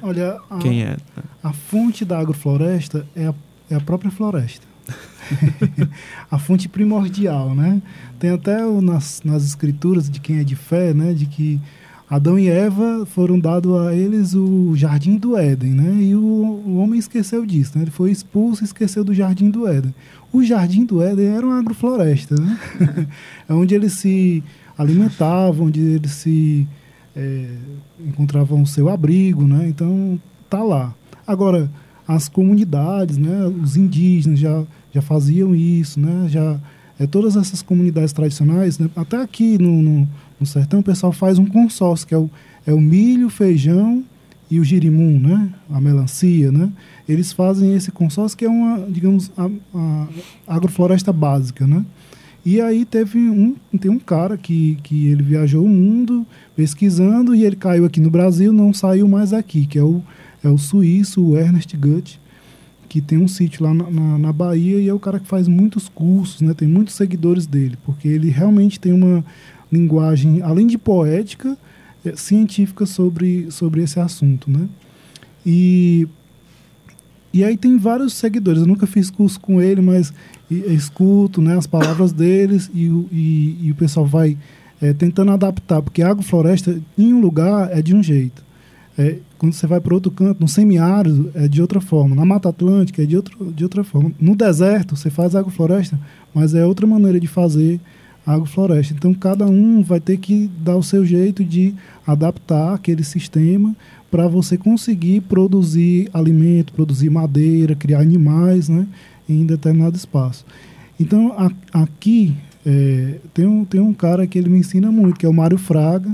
Olha, 0.01 0.39
a, 0.47 0.59
Quem 0.59 0.83
é? 0.83 0.95
a 1.43 1.53
fonte 1.53 2.05
da 2.05 2.19
agrofloresta 2.19 3.07
é 3.15 3.25
a, 3.25 3.33
é 3.71 3.75
a 3.75 3.81
própria 3.81 4.11
floresta. 4.11 4.68
a 6.29 6.37
fonte 6.39 6.67
primordial, 6.67 7.53
né? 7.55 7.81
Tem 8.19 8.31
até 8.31 8.65
o- 8.65 8.81
nas, 8.81 9.21
nas 9.23 9.43
escrituras 9.43 10.09
de 10.09 10.19
quem 10.19 10.39
é 10.39 10.43
de 10.43 10.55
fé, 10.55 10.93
né? 10.93 11.13
De 11.13 11.25
que 11.25 11.59
Adão 12.09 12.39
e 12.39 12.49
Eva 12.49 13.05
foram 13.05 13.39
dados 13.39 13.71
a 13.87 13.93
eles 13.93 14.33
o 14.33 14.75
jardim 14.75 15.17
do 15.17 15.37
Éden, 15.37 15.73
né? 15.73 16.01
E 16.01 16.15
o, 16.15 16.19
o 16.21 16.77
homem 16.77 16.99
esqueceu 16.99 17.45
disso, 17.45 17.73
né? 17.75 17.83
Ele 17.83 17.91
foi 17.91 18.09
expulso 18.11 18.63
e 18.63 18.65
esqueceu 18.65 19.03
do 19.03 19.13
jardim 19.13 19.49
do 19.49 19.67
Éden. 19.67 19.93
O 20.33 20.43
jardim 20.43 20.85
do 20.85 21.03
Éden 21.03 21.27
era 21.27 21.45
uma 21.45 21.59
agrofloresta, 21.59 22.35
né? 22.35 22.57
é 23.47 23.53
onde 23.53 23.75
eles 23.75 23.93
se 23.93 24.43
alimentavam, 24.75 25.67
onde 25.67 25.79
eles 25.81 26.11
se 26.11 26.67
é, 27.15 27.45
encontravam 27.99 28.61
o 28.63 28.67
seu 28.67 28.89
abrigo, 28.89 29.45
né? 29.45 29.67
Então 29.67 30.19
tá 30.49 30.63
lá. 30.63 30.95
Agora 31.27 31.69
as 32.09 32.27
comunidades, 32.27 33.19
né? 33.19 33.45
Os 33.61 33.77
indígenas 33.77 34.39
já 34.39 34.65
já 34.91 34.99
faziam 34.99 35.53
isso, 35.53 35.99
né? 35.99 36.25
Já 36.27 36.59
é, 36.99 37.05
todas 37.05 37.35
essas 37.35 37.61
comunidades 37.61 38.11
tradicionais, 38.11 38.79
né? 38.79 38.89
até 38.95 39.21
aqui 39.21 39.59
no, 39.59 39.79
no, 39.81 40.07
no 40.39 40.45
sertão, 40.47 40.79
o 40.79 40.83
pessoal 40.83 41.11
faz 41.11 41.37
um 41.37 41.45
consórcio 41.45 42.07
que 42.07 42.15
é 42.15 42.17
o, 42.17 42.27
é 42.65 42.73
o 42.73 42.81
milho, 42.81 43.29
feijão 43.29 44.03
e 44.49 44.59
o 44.59 44.63
girimum, 44.63 45.19
né? 45.19 45.53
A 45.69 45.79
melancia, 45.79 46.51
né? 46.51 46.71
Eles 47.07 47.31
fazem 47.31 47.75
esse 47.75 47.91
consórcio 47.91 48.35
que 48.35 48.45
é 48.45 48.49
uma, 48.49 48.87
digamos, 48.89 49.31
a, 49.37 49.47
a 49.75 50.07
agrofloresta 50.47 51.13
básica, 51.13 51.67
né? 51.67 51.85
E 52.43 52.59
aí 52.59 52.85
teve 52.85 53.19
um, 53.19 53.55
tem 53.79 53.91
um 53.91 53.99
cara 53.99 54.35
que, 54.35 54.79
que 54.81 55.09
ele 55.09 55.21
viajou 55.21 55.63
o 55.63 55.69
mundo 55.69 56.25
pesquisando 56.55 57.35
e 57.35 57.45
ele 57.45 57.55
caiu 57.55 57.85
aqui 57.85 57.99
no 58.01 58.09
Brasil, 58.09 58.51
não 58.51 58.73
saiu 58.73 59.07
mais 59.07 59.31
aqui, 59.31 59.67
que 59.67 59.77
é 59.77 59.83
o, 59.83 60.01
é 60.43 60.49
o 60.49 60.57
suíço, 60.57 61.23
o 61.23 61.37
Ernest 61.37 61.75
Gutt, 61.75 62.19
que 62.87 63.01
tem 63.01 63.17
um 63.17 63.27
sítio 63.27 63.63
lá 63.63 63.73
na, 63.73 63.89
na, 63.89 64.17
na 64.17 64.33
Bahia 64.33 64.79
e 64.79 64.87
é 64.87 64.93
o 64.93 64.99
cara 64.99 65.19
que 65.19 65.27
faz 65.27 65.47
muitos 65.47 65.87
cursos, 65.87 66.41
né? 66.41 66.53
Tem 66.53 66.67
muitos 66.67 66.95
seguidores 66.95 67.45
dele, 67.45 67.77
porque 67.85 68.07
ele 68.07 68.29
realmente 68.29 68.79
tem 68.79 68.91
uma 68.91 69.23
linguagem, 69.71 70.41
além 70.41 70.65
de 70.65 70.77
poética, 70.77 71.57
é, 72.03 72.15
científica 72.15 72.85
sobre, 72.85 73.51
sobre 73.51 73.83
esse 73.83 73.99
assunto, 73.99 74.49
né? 74.49 74.67
E 75.45 76.07
e 77.31 77.43
aí 77.43 77.55
tem 77.55 77.77
vários 77.77 78.13
seguidores. 78.13 78.61
Eu 78.61 78.67
nunca 78.67 78.87
fiz 78.87 79.11
curso 79.11 79.39
com 79.39 79.61
ele, 79.61 79.81
mas 79.81 80.11
escuto 80.49 81.41
né, 81.41 81.55
as 81.55 81.67
palavras 81.67 82.11
deles 82.11 82.69
e, 82.73 82.85
e, 83.11 83.57
e 83.67 83.71
o 83.71 83.75
pessoal 83.75 84.05
vai 84.05 84.35
é, 84.81 84.93
tentando 84.93 85.31
adaptar, 85.31 85.81
porque 85.81 86.01
a 86.01 86.09
agrofloresta 86.09 86.81
em 86.97 87.13
um 87.13 87.21
lugar 87.21 87.69
é 87.71 87.81
de 87.81 87.93
um 87.93 88.01
jeito. 88.01 88.43
É, 88.99 89.15
quando 89.37 89.53
você 89.53 89.65
vai 89.65 89.79
para 89.79 89.93
outro 89.93 90.11
canto, 90.11 90.41
no 90.41 90.47
semiárido 90.49 91.31
é 91.33 91.47
de 91.47 91.61
outra 91.61 91.79
forma, 91.79 92.13
na 92.13 92.25
Mata 92.25 92.49
Atlântica 92.49 93.01
é 93.01 93.05
de, 93.05 93.15
outro, 93.15 93.53
de 93.53 93.63
outra 93.63 93.81
forma. 93.81 94.11
No 94.19 94.35
deserto 94.35 94.97
você 94.97 95.09
faz 95.09 95.35
agrofloresta, 95.35 95.97
mas 96.33 96.53
é 96.53 96.65
outra 96.65 96.85
maneira 96.85 97.17
de 97.17 97.25
fazer 97.27 97.79
agrofloresta. 98.25 98.93
Então 98.93 99.13
cada 99.13 99.45
um 99.45 99.81
vai 99.81 100.01
ter 100.01 100.17
que 100.17 100.49
dar 100.61 100.75
o 100.75 100.83
seu 100.83 101.05
jeito 101.05 101.45
de 101.45 101.73
adaptar 102.05 102.73
aquele 102.73 103.03
sistema 103.05 103.73
para 104.11 104.27
você 104.27 104.57
conseguir 104.57 105.21
produzir 105.21 106.09
alimento, 106.13 106.73
produzir 106.73 107.09
madeira, 107.09 107.75
criar 107.75 108.01
animais 108.01 108.67
né, 108.67 108.85
em 109.29 109.45
determinado 109.45 109.95
espaço. 109.95 110.45
Então 110.99 111.33
a- 111.37 111.81
aqui 111.83 112.35
é, 112.65 113.15
tem, 113.33 113.45
um, 113.45 113.63
tem 113.63 113.79
um 113.79 113.93
cara 113.93 114.27
que 114.27 114.37
ele 114.37 114.49
me 114.49 114.59
ensina 114.59 114.91
muito, 114.91 115.17
que 115.17 115.25
é 115.25 115.29
o 115.29 115.33
Mário 115.33 115.57
Fraga. 115.57 116.11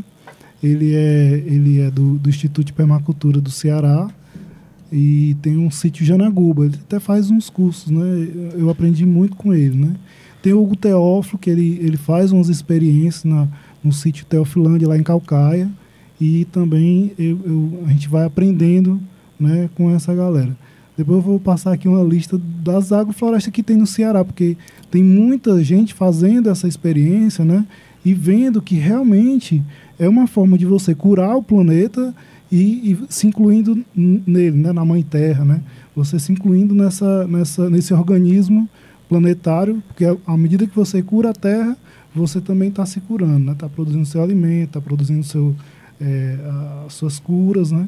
Ele 0.63 0.94
é, 0.94 1.44
ele 1.46 1.82
é 1.82 1.91
do, 1.91 2.18
do 2.18 2.30
Instituto 2.30 2.65
de 2.65 2.74
Permacultura 2.74 3.39
do 3.39 3.52
Ceará 3.52 4.10
e 4.91 5.36
tem 5.41 5.58
um 5.58 5.70
sítio 5.70 6.06
Janaguba. 6.06 6.65
Ele 6.65 6.76
até 6.76 7.00
faz 7.00 7.30
uns 7.30 7.50
cursos, 7.50 7.91
né? 7.91 8.28
Eu 8.58 8.70
aprendi 8.70 9.06
muito 9.06 9.36
com 9.36 9.54
ele, 9.54 9.78
né? 9.78 9.96
Tem 10.41 10.54
o 10.54 10.62
Hugo 10.62 10.76
Teófilo, 10.76 11.39
que 11.39 11.50
ele, 11.50 11.80
ele 11.82 11.98
faz 11.98 12.32
umas 12.32 12.50
experiências 12.50 13.24
na, 13.24 13.48
no 13.84 13.91
sítio 13.91 14.26
Teofilândia, 14.26 14.88
lá 14.88 14.98
em 14.98 15.04
Calcaia. 15.04 15.70
e 16.22 16.46
também 16.46 17.12
eu, 17.18 17.39
eu, 17.46 17.84
a 17.86 17.91
gente 17.91 18.08
vai 18.08 18.26
aprendendo 18.26 19.00
né, 19.39 19.70
com 19.76 19.89
essa 19.91 20.13
galera. 20.13 20.56
Depois 20.98 21.18
eu 21.18 21.22
vou 21.22 21.39
passar 21.39 21.74
aqui 21.74 21.88
uma 21.88 22.04
lista 22.04 22.39
das 22.63 22.91
agroflorestas 22.91 23.52
que 23.52 23.62
tem 23.62 23.76
no 23.76 23.86
Ceará, 23.86 24.24
porque 24.24 24.56
tem 24.89 25.04
muita 25.04 25.62
gente 25.63 25.94
fazendo 25.94 26.50
essa 26.50 26.68
experiência, 26.68 27.44
né? 27.44 27.65
E 28.04 28.13
vendo 28.13 28.62
que 28.62 28.76
realmente 28.76 29.62
é 29.97 30.08
uma 30.08 30.27
forma 30.27 30.58
de 30.58 30.65
você 30.65 30.93
curar 30.93 31.36
o 31.36 31.43
planeta 31.43 32.13
e, 32.51 32.91
e 32.91 32.99
se 33.10 33.27
incluindo 33.27 33.84
nele, 33.95 34.58
né? 34.58 34.71
Na 34.71 34.86
Mãe 34.86 35.01
Terra, 35.03 35.43
né? 35.43 35.62
Você 35.95 36.19
se 36.19 36.31
incluindo 36.31 36.75
nessa, 36.75 37.27
nessa, 37.27 37.69
nesse 37.69 37.93
organismo 37.93 38.69
planetário, 39.08 39.81
porque 39.88 40.05
à 40.25 40.38
medida 40.38 40.67
que 40.67 40.75
você 40.75 41.01
cura 41.01 41.29
a 41.29 41.34
Terra, 41.34 41.77
você 42.13 42.39
também 42.39 42.69
está 42.69 42.86
se 42.86 43.01
curando, 43.01 43.45
né? 43.45 43.51
Está 43.51 43.67
produzindo 43.67 44.05
seu 44.05 44.21
alimento, 44.21 44.69
está 44.69 44.81
produzindo 44.81 45.23
seu, 45.23 45.55
é, 45.99 46.38
as 46.86 46.93
suas 46.93 47.19
curas, 47.19 47.71
né? 47.71 47.88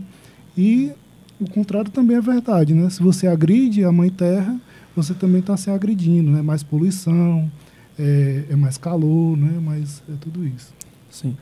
E 0.58 0.92
o 1.40 1.50
contrário 1.50 1.92
também 1.92 2.18
é 2.18 2.22
verdade, 2.22 2.74
né? 2.74 2.90
Se 2.90 3.02
você 3.02 3.28
agride 3.28 3.84
a 3.84 3.92
Mãe 3.92 4.10
Terra, 4.10 4.60
você 4.96 5.14
também 5.14 5.40
está 5.40 5.56
se 5.56 5.70
agredindo, 5.70 6.32
né? 6.32 6.42
Mais 6.42 6.64
poluição, 6.64 7.50
é, 7.98 8.46
é, 8.50 8.56
mais 8.56 8.78
calor, 8.78 9.38
né? 9.38 9.60
Mas 9.62 10.02
é 10.10 10.14
tudo 10.20 10.46
isso. 10.46 10.74
Sim. 11.10 11.36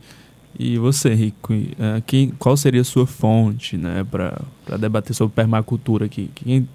E 0.58 0.78
você, 0.78 1.14
Rico, 1.14 1.54
é, 1.54 2.02
qual 2.40 2.56
seria 2.56 2.82
a 2.82 2.86
sua 2.86 3.06
fonte, 3.06 3.78
né, 3.78 4.06
para 4.10 4.42
debater 4.78 5.14
sobre 5.14 5.36
permacultura 5.36 6.06
aqui? 6.06 6.32
Quem, 6.34 6.68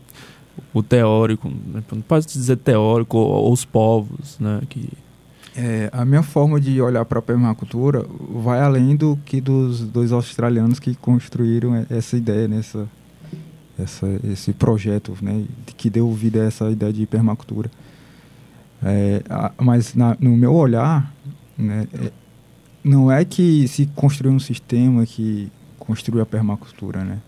o 0.74 0.82
teórico, 0.82 1.48
né? 1.48 1.82
não 1.90 2.02
pode 2.02 2.26
dizer 2.26 2.56
teórico 2.56 3.16
ou, 3.16 3.44
ou 3.44 3.52
os 3.52 3.64
povos, 3.64 4.38
né, 4.38 4.60
que 4.68 4.90
é, 5.56 5.90
a 5.92 6.04
minha 6.04 6.22
forma 6.22 6.60
de 6.60 6.80
olhar 6.80 7.04
para 7.04 7.18
a 7.18 7.22
permacultura 7.22 8.06
vai 8.34 8.60
além 8.60 8.94
do 8.94 9.18
que 9.24 9.40
dos 9.40 9.80
dois 9.80 10.12
australianos 10.12 10.78
que 10.78 10.94
construíram 10.94 11.74
essa 11.90 12.16
ideia, 12.16 12.46
nessa, 12.46 12.88
essa, 13.78 14.06
esse 14.24 14.52
projeto, 14.52 15.16
né, 15.20 15.44
que 15.76 15.90
deu 15.90 16.10
vida 16.12 16.42
a 16.42 16.46
essa 16.46 16.70
ideia 16.70 16.92
de 16.92 17.04
permacultura. 17.04 17.70
É, 18.82 19.22
a, 19.28 19.52
mas 19.58 19.94
na, 19.94 20.16
no 20.20 20.36
meu 20.36 20.54
olhar, 20.54 21.12
né, 21.58 21.86
é, 21.94 22.12
não 22.82 23.10
é 23.10 23.24
que 23.24 23.66
se 23.68 23.86
construiu 23.94 24.32
um 24.32 24.40
sistema 24.40 25.04
que 25.04 25.50
construiu 25.78 26.22
a 26.22 26.26
permacultura, 26.26 27.04
né? 27.04 27.18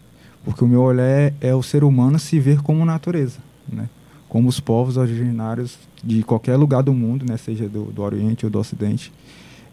Porque 0.45 0.65
o 0.65 0.67
meu 0.67 0.83
olhar 0.83 1.05
é, 1.05 1.33
é 1.41 1.55
o 1.55 1.63
ser 1.63 1.85
humano 1.85 2.19
se 2.19 2.41
ver 2.41 2.63
como 2.63 2.85
natureza, 2.85 3.39
né? 3.69 3.89
como 4.33 4.49
os 4.49 4.59
povos 4.59 4.97
originários 4.97 5.79
de 6.03 6.23
qualquer 6.23 6.57
lugar 6.57 6.83
do 6.83 6.95
mundo, 6.95 7.23
né, 7.29 7.37
seja 7.37 7.69
do, 7.69 7.93
do 7.93 8.01
Oriente 8.01 8.47
ou 8.47 8.51
do 8.51 8.59
Ocidente, 8.59 9.13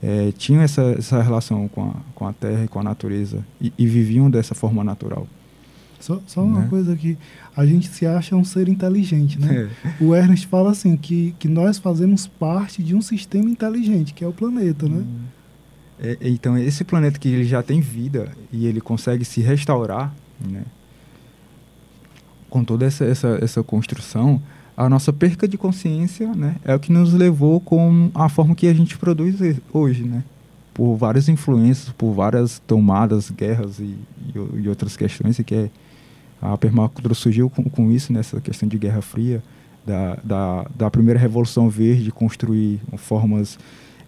é, 0.04 0.34
tinham 0.38 0.62
essa, 0.62 0.82
essa 0.98 1.22
relação 1.22 1.66
com 1.70 1.92
a, 1.92 1.94
com 2.14 2.28
a 2.28 2.34
terra 2.34 2.66
e 2.66 2.68
com 2.68 2.78
a 2.78 2.84
natureza 2.84 3.40
e, 3.62 3.72
e 3.78 3.88
viviam 3.88 4.30
dessa 4.30 4.54
forma 4.54 4.84
natural. 4.84 5.26
Só, 5.98 6.20
só 6.28 6.44
uma 6.44 6.60
né? 6.60 6.68
coisa 6.70 6.94
que 6.94 7.18
a 7.56 7.66
gente 7.66 7.88
se 7.88 8.06
acha 8.06 8.36
um 8.36 8.44
ser 8.44 8.68
inteligente, 8.68 9.40
né? 9.40 9.70
É. 9.86 10.04
O 10.04 10.14
Ernest 10.14 10.46
fala 10.48 10.72
assim 10.72 10.98
que, 10.98 11.34
que 11.40 11.48
nós 11.48 11.78
fazemos 11.78 12.28
parte 12.28 12.84
de 12.84 12.94
um 12.94 13.02
sistema 13.02 13.50
inteligente, 13.50 14.14
que 14.14 14.26
é 14.26 14.28
o 14.28 14.34
planeta, 14.34 14.90
né? 14.90 14.98
Hum. 14.98 15.20
É, 16.02 16.18
então 16.22 16.58
esse 16.58 16.84
planeta 16.84 17.20
que 17.20 17.28
ele 17.28 17.44
já 17.44 17.62
tem 17.62 17.82
vida 17.82 18.32
e 18.52 18.66
ele 18.66 18.80
consegue 18.80 19.26
se 19.26 19.42
restaurar, 19.42 20.14
né? 20.40 20.64
com 22.50 22.64
toda 22.64 22.86
essa, 22.86 23.06
essa, 23.06 23.40
essa 23.42 23.64
construção, 23.64 24.42
a 24.76 24.90
nossa 24.90 25.14
perca 25.14 25.48
de 25.48 25.58
consciência 25.58 26.34
né, 26.34 26.56
é 26.64 26.74
o 26.74 26.80
que 26.80 26.92
nos 26.92 27.14
levou 27.14 27.60
com 27.60 28.10
a 28.14 28.28
forma 28.28 28.56
que 28.56 28.68
a 28.68 28.74
gente 28.74 28.98
produz 28.98 29.36
hoje, 29.72 30.04
né? 30.04 30.24
Por 30.74 30.96
várias 30.96 31.28
influências, 31.28 31.94
por 31.98 32.14
várias 32.14 32.60
tomadas, 32.60 33.30
guerras 33.30 33.80
e, 33.80 33.98
e, 34.34 34.62
e 34.64 34.70
outras 34.70 34.96
questões, 34.96 35.38
e 35.38 35.44
que 35.44 35.54
é, 35.54 35.70
a 36.42 36.58
permacultura 36.58 37.14
surgiu 37.14 37.50
com, 37.50 37.64
com 37.66 37.92
isso, 37.92 38.14
nessa 38.14 38.38
né, 38.38 38.42
questão 38.42 38.70
de 38.70 38.78
Guerra 38.78 39.02
Fria, 39.02 39.44
da, 39.86 40.18
da, 40.24 40.66
da 40.74 40.90
primeira 40.90 41.20
Revolução 41.20 41.70
Verde, 41.70 42.12
construir 42.12 42.80
formas 42.96 43.60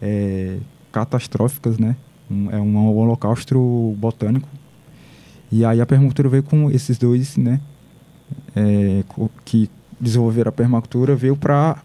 é, 0.01 0.57
catastróficas, 0.91 1.77
né? 1.77 1.95
Um, 2.29 2.49
é 2.51 2.59
um 2.59 2.95
holocausto 2.95 3.95
botânico. 3.97 4.47
E 5.51 5.65
aí 5.65 5.81
a 5.81 5.85
permacultura 5.85 6.29
veio 6.29 6.43
com 6.43 6.71
esses 6.71 6.97
dois, 6.97 7.35
né? 7.37 7.59
é, 8.55 9.03
que 9.45 9.69
desenvolveram 9.99 10.49
a 10.49 10.51
permacultura 10.51 11.15
veio 11.15 11.35
para 11.35 11.77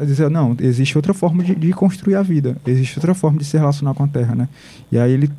dizer 0.00 0.28
não 0.28 0.56
existe 0.60 0.96
outra 0.98 1.14
forma 1.14 1.42
de, 1.42 1.54
de, 1.54 1.72
construir 1.72 2.14
a 2.16 2.22
vida 2.22 2.56
existe 2.66 2.98
outra 2.98 3.14
forma 3.14 3.38
de 3.38 3.44
se 3.44 3.56
relacionar 3.56 3.94
com 3.94 4.04
a 4.04 4.08
terra 4.08 4.34
né 4.34 4.48
e 4.90 4.98
aí 4.98 5.12
ele 5.12 5.30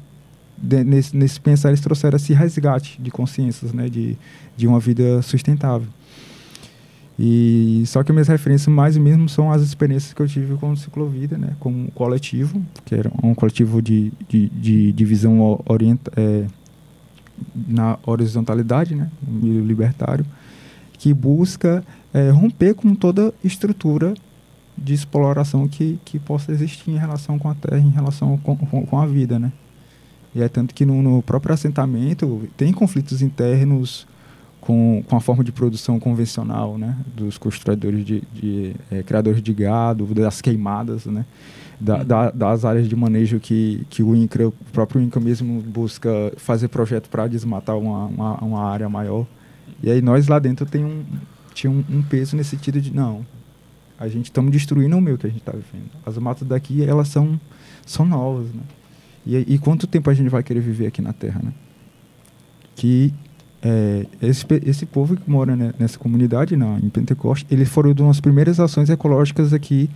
de, 0.57 0.83
nesse, 0.83 1.15
nesse 1.15 1.39
pensar 1.39 1.69
eles 1.69 1.81
trouxeram 1.81 2.15
esse 2.15 2.33
resgate 2.33 2.99
de 3.01 3.11
consciências 3.11 3.73
né 3.73 3.89
de, 3.89 4.17
de 4.55 4.67
uma 4.67 4.79
vida 4.79 5.21
sustentável 5.21 5.87
e 7.17 7.83
só 7.85 8.03
que 8.03 8.11
minhas 8.11 8.27
referências 8.27 8.67
mais 8.67 8.97
mesmo 8.97 9.29
são 9.29 9.51
as 9.51 9.61
experiências 9.61 10.13
que 10.13 10.21
eu 10.21 10.27
tive 10.27 10.55
com 10.55 10.71
o 10.71 10.77
ciclovida 10.77 11.37
né 11.37 11.55
como 11.59 11.89
coletivo 11.91 12.61
que 12.83 12.93
era 12.93 13.09
um 13.23 13.33
coletivo 13.33 13.81
de 13.81 14.11
de, 14.27 14.49
de, 14.49 14.91
de 14.91 15.05
visão 15.05 15.61
orienta, 15.65 16.11
é, 16.17 16.45
na 17.67 17.97
horizontalidade 18.05 18.95
né 18.95 19.09
libertário 19.23 20.25
que 20.97 21.13
busca 21.13 21.83
é, 22.13 22.29
romper 22.29 22.73
com 22.73 22.95
toda 22.95 23.33
estrutura 23.43 24.13
de 24.77 24.93
exploração 24.93 25.67
que, 25.67 25.99
que 26.03 26.19
possa 26.19 26.51
existir 26.51 26.91
em 26.91 26.97
relação 26.97 27.39
com 27.39 27.49
a 27.49 27.55
terra, 27.55 27.79
em 27.79 27.89
relação 27.89 28.37
com, 28.37 28.55
com, 28.55 28.85
com 28.85 28.99
a 28.99 29.05
vida, 29.05 29.39
né? 29.39 29.51
E 30.33 30.41
é 30.41 30.49
tanto 30.49 30.73
que 30.73 30.85
no, 30.85 31.01
no, 31.01 31.21
próprio 31.21 31.53
assentamento 31.53 32.47
tem 32.57 32.73
conflitos 32.73 33.21
internos 33.21 34.05
com, 34.65 35.03
com 35.07 35.15
a 35.15 35.21
forma 35.21 35.43
de 35.43 35.51
produção 35.51 35.99
convencional, 35.99 36.75
né? 36.75 36.97
Dos 37.15 37.37
construtores 37.37 38.03
de, 38.03 38.23
de 38.33 38.75
é, 38.91 39.03
criadores 39.03 39.41
de 39.41 39.53
gado, 39.53 40.05
das 40.15 40.41
queimadas, 40.41 41.05
né? 41.05 41.23
Da, 41.79 41.99
uhum. 41.99 42.05
da, 42.05 42.31
das 42.31 42.65
áreas 42.65 42.89
de 42.89 42.95
manejo 42.95 43.39
que, 43.39 43.85
que 43.91 44.01
o 44.01 44.15
INCRA, 44.15 44.47
o 44.47 44.51
próprio 44.73 45.01
INCRA 45.01 45.21
mesmo 45.21 45.61
busca 45.61 46.09
fazer 46.37 46.67
projeto 46.69 47.09
para 47.09 47.27
desmatar 47.27 47.77
uma, 47.77 48.05
uma, 48.05 48.37
uma 48.43 48.65
área 48.65 48.89
maior. 48.89 49.27
E 49.83 49.91
aí 49.91 50.01
nós 50.01 50.27
lá 50.27 50.39
dentro 50.39 50.65
tem 50.65 50.83
um, 50.83 51.03
tinha 51.53 51.69
um, 51.69 51.83
um 51.87 52.01
peso 52.01 52.35
nesse 52.35 52.51
sentido 52.51 52.81
de, 52.81 52.91
não, 52.91 53.23
a 53.99 54.07
gente 54.07 54.25
estamos 54.25 54.51
destruindo 54.51 54.97
o 54.97 55.01
meio 55.01 55.17
que 55.17 55.27
a 55.27 55.29
gente 55.29 55.41
está 55.41 55.51
vivendo. 55.51 55.91
As 56.03 56.17
matas 56.17 56.47
daqui, 56.47 56.83
elas 56.83 57.07
são, 57.09 57.39
são 57.85 58.03
novas, 58.03 58.47
né? 58.51 58.63
E, 59.27 59.53
e 59.53 59.59
quanto 59.59 59.85
tempo 59.85 60.09
a 60.09 60.13
gente 60.13 60.29
vai 60.29 60.41
querer 60.41 60.59
viver 60.59 60.87
aqui 60.87 61.03
na 61.03 61.13
Terra, 61.13 61.41
né? 61.43 61.53
Que 62.75 63.13
é, 63.67 64.05
esse, 64.21 64.45
esse 64.63 64.85
povo 64.85 65.17
que 65.17 65.27
mora 65.27 65.55
né, 65.55 65.73
nessa 65.79 65.97
comunidade, 65.97 66.55
na, 66.55 66.77
em 66.77 66.87
Pentecoste, 66.87 67.47
eles 67.49 67.67
foram 67.67 67.95
de 67.95 68.01
umas 68.03 68.19
primeiras 68.19 68.59
ações 68.59 68.91
ecológicas 68.91 69.53
aqui 69.53 69.89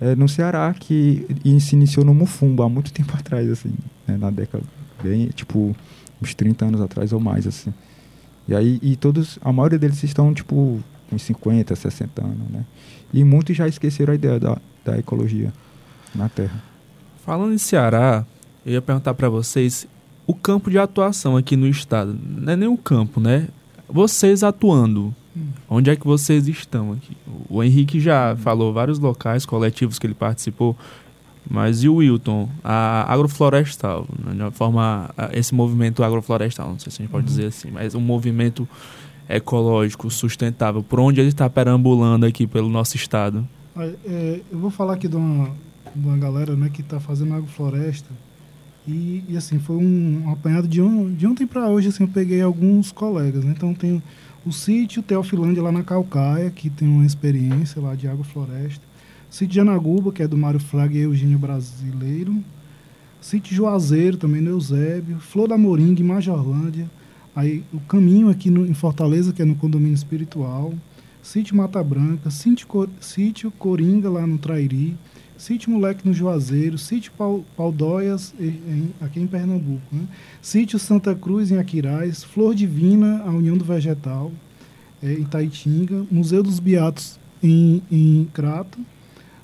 é, 0.00 0.16
no 0.16 0.28
Ceará, 0.28 0.74
que 0.74 1.24
se 1.60 1.76
iniciou 1.76 2.04
no 2.04 2.12
Mufumba, 2.12 2.64
há 2.64 2.68
muito 2.68 2.90
tempo 2.92 3.12
atrás, 3.16 3.48
assim, 3.48 3.72
né, 4.08 4.16
na 4.16 4.28
década, 4.28 4.64
bem, 5.00 5.28
tipo, 5.28 5.72
uns 6.20 6.34
30 6.34 6.64
anos 6.64 6.80
atrás 6.80 7.12
ou 7.12 7.20
mais, 7.20 7.46
assim. 7.46 7.72
E 8.48 8.56
aí, 8.56 8.80
e 8.82 8.96
todos, 8.96 9.38
a 9.40 9.52
maioria 9.52 9.78
deles 9.78 10.02
estão, 10.02 10.34
tipo, 10.34 10.82
com 11.08 11.16
50, 11.16 11.76
60 11.76 12.24
anos, 12.24 12.50
né? 12.50 12.64
E 13.14 13.22
muitos 13.22 13.56
já 13.56 13.68
esqueceram 13.68 14.12
a 14.12 14.16
ideia 14.16 14.40
da, 14.40 14.58
da 14.84 14.98
ecologia 14.98 15.52
na 16.12 16.28
Terra. 16.28 16.60
Falando 17.24 17.54
em 17.54 17.58
Ceará, 17.58 18.26
eu 18.66 18.72
ia 18.72 18.82
perguntar 18.82 19.14
para 19.14 19.28
vocês 19.28 19.86
o 20.32 20.34
campo 20.34 20.70
de 20.70 20.78
atuação 20.78 21.36
aqui 21.36 21.56
no 21.56 21.68
estado. 21.68 22.18
Não 22.24 22.52
é 22.52 22.56
nem 22.56 22.68
o 22.68 22.76
campo, 22.76 23.20
né? 23.20 23.48
Vocês 23.86 24.42
atuando, 24.42 25.14
onde 25.68 25.90
é 25.90 25.96
que 25.96 26.06
vocês 26.06 26.48
estão 26.48 26.92
aqui? 26.92 27.14
O 27.50 27.62
Henrique 27.62 28.00
já 28.00 28.34
falou 28.36 28.72
vários 28.72 28.98
locais, 28.98 29.44
coletivos 29.44 29.98
que 29.98 30.06
ele 30.06 30.14
participou. 30.14 30.74
Mas 31.48 31.82
e 31.82 31.88
o 31.88 31.96
Wilton, 31.96 32.48
a 32.64 33.12
agroflorestal, 33.12 34.06
né, 34.24 34.50
forma, 34.52 35.10
esse 35.32 35.52
movimento 35.54 36.02
agroflorestal, 36.02 36.68
não 36.68 36.78
sei 36.78 36.90
se 36.90 37.02
a 37.02 37.04
gente 37.04 37.10
pode 37.10 37.26
dizer 37.26 37.46
assim, 37.46 37.68
mas 37.70 37.96
um 37.96 38.00
movimento 38.00 38.66
ecológico, 39.28 40.08
sustentável, 40.08 40.84
por 40.84 41.00
onde 41.00 41.20
ele 41.20 41.28
está 41.28 41.50
perambulando 41.50 42.24
aqui 42.24 42.46
pelo 42.46 42.68
nosso 42.68 42.94
estado? 42.94 43.46
É, 43.76 44.40
eu 44.50 44.58
vou 44.58 44.70
falar 44.70 44.94
aqui 44.94 45.08
de 45.08 45.16
uma, 45.16 45.50
de 45.94 46.06
uma 46.06 46.16
galera 46.16 46.54
né, 46.54 46.70
que 46.72 46.80
está 46.80 47.00
fazendo 47.00 47.34
agrofloresta 47.34 48.08
e, 48.86 49.24
e, 49.28 49.36
assim, 49.36 49.58
foi 49.58 49.76
um, 49.76 50.24
um 50.24 50.30
apanhado 50.30 50.66
de, 50.66 50.82
on, 50.82 51.12
de 51.12 51.26
ontem 51.26 51.46
para 51.46 51.68
hoje, 51.68 51.88
assim, 51.88 52.04
eu 52.04 52.08
peguei 52.08 52.40
alguns 52.40 52.90
colegas, 52.90 53.44
né? 53.44 53.52
então 53.56 53.72
tem 53.72 54.02
o 54.44 54.50
sítio 54.50 55.02
Teofilândia 55.02 55.62
lá 55.62 55.70
na 55.70 55.84
Calcaia, 55.84 56.50
que 56.50 56.68
tem 56.68 56.88
uma 56.88 57.06
experiência 57.06 57.80
lá 57.80 57.94
de 57.94 58.08
agrofloresta, 58.08 58.92
Sítio 59.32 59.54
de 59.54 59.60
Anaguba, 59.60 60.12
que 60.12 60.22
é 60.22 60.28
do 60.28 60.36
Mário 60.36 60.60
Fraga 60.60 60.94
e 60.94 61.00
Eugênio 61.00 61.38
Brasileiro. 61.38 62.44
Sítio 63.18 63.56
Juazeiro, 63.56 64.18
também 64.18 64.42
no 64.42 64.50
Eusébio. 64.50 65.18
Flor 65.20 65.48
da 65.48 65.56
Moringa, 65.56 66.02
em 66.02 66.04
Majorlândia. 66.04 66.90
Aí 67.34 67.64
o 67.72 67.80
caminho 67.80 68.28
aqui 68.28 68.50
no, 68.50 68.66
em 68.66 68.74
Fortaleza, 68.74 69.32
que 69.32 69.40
é 69.40 69.44
no 69.46 69.54
condomínio 69.54 69.94
espiritual. 69.94 70.74
Sítio 71.22 71.56
Mata 71.56 71.82
Branca. 71.82 72.30
Sítio, 72.30 72.66
Cor, 72.66 72.90
Sítio 73.00 73.50
Coringa, 73.52 74.10
lá 74.10 74.26
no 74.26 74.36
Trairi. 74.36 74.98
Sítio 75.42 75.72
Moleque 75.72 76.06
no 76.06 76.14
Juazeiro, 76.14 76.76
Paudóias, 77.56 78.32
em, 78.38 78.90
aqui 79.00 79.18
em 79.18 79.26
Pernambuco, 79.26 79.82
né? 79.90 80.06
Sítio 80.40 80.78
Santa 80.78 81.16
Cruz, 81.16 81.50
em 81.50 81.58
Aquiraz, 81.58 82.22
Flor 82.22 82.54
Divina, 82.54 83.24
a 83.26 83.30
União 83.30 83.58
do 83.58 83.64
Vegetal, 83.64 84.30
é, 85.02 85.14
em 85.14 85.24
Taitinga, 85.24 86.06
Museu 86.08 86.44
dos 86.44 86.60
Beatos, 86.60 87.18
em, 87.42 87.82
em 87.90 88.28
Crato, 88.32 88.78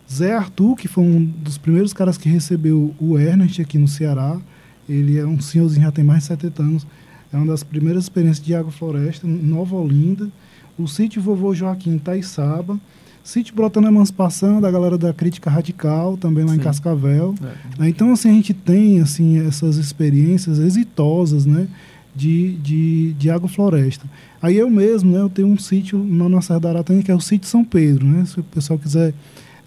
Zé 0.08 0.36
Arthur, 0.36 0.76
que 0.76 0.86
foi 0.86 1.02
um 1.02 1.24
dos 1.24 1.58
primeiros 1.58 1.92
caras 1.92 2.16
que 2.16 2.28
recebeu 2.28 2.94
o 3.00 3.18
Ernest 3.18 3.60
aqui 3.60 3.76
no 3.76 3.88
Ceará, 3.88 4.40
ele 4.88 5.18
é 5.18 5.26
um 5.26 5.40
senhorzinho, 5.40 5.82
já 5.82 5.90
tem 5.90 6.04
mais 6.04 6.20
de 6.20 6.26
70 6.26 6.62
anos, 6.62 6.86
é 7.32 7.36
uma 7.36 7.46
das 7.46 7.64
primeiras 7.64 8.04
experiências 8.04 8.46
de 8.46 8.54
agrofloresta, 8.54 9.26
Nova 9.26 9.74
Olinda, 9.74 10.30
o 10.78 10.86
sítio 10.86 11.20
Vovô 11.20 11.52
Joaquim 11.52 11.94
em 11.94 11.98
Taiçaba, 11.98 12.78
Sítio 13.28 13.54
Brotando 13.54 13.86
Emancipação, 13.86 14.58
da 14.58 14.70
galera 14.70 14.96
da 14.96 15.12
Crítica 15.12 15.50
Radical, 15.50 16.16
também 16.16 16.44
lá 16.44 16.52
Sim. 16.52 16.56
em 16.56 16.62
Cascavel. 16.62 17.34
É. 17.78 17.86
Então, 17.86 18.10
assim, 18.10 18.30
a 18.30 18.32
gente 18.32 18.54
tem 18.54 19.02
assim, 19.02 19.46
essas 19.46 19.76
experiências 19.76 20.58
exitosas, 20.58 21.44
né? 21.44 21.68
De, 22.16 22.56
de, 22.56 23.12
de 23.12 23.28
agrofloresta. 23.28 24.06
Aí 24.40 24.56
eu 24.56 24.70
mesmo, 24.70 25.12
né? 25.12 25.20
Eu 25.20 25.28
tenho 25.28 25.46
um 25.46 25.58
sítio 25.58 26.02
na 26.02 26.26
nossa 26.26 26.58
Serra 26.58 27.02
que 27.04 27.10
é 27.10 27.14
o 27.14 27.20
Sítio 27.20 27.46
São 27.46 27.62
Pedro, 27.62 28.06
né? 28.06 28.24
Se 28.24 28.40
o 28.40 28.42
pessoal 28.42 28.78
quiser 28.78 29.12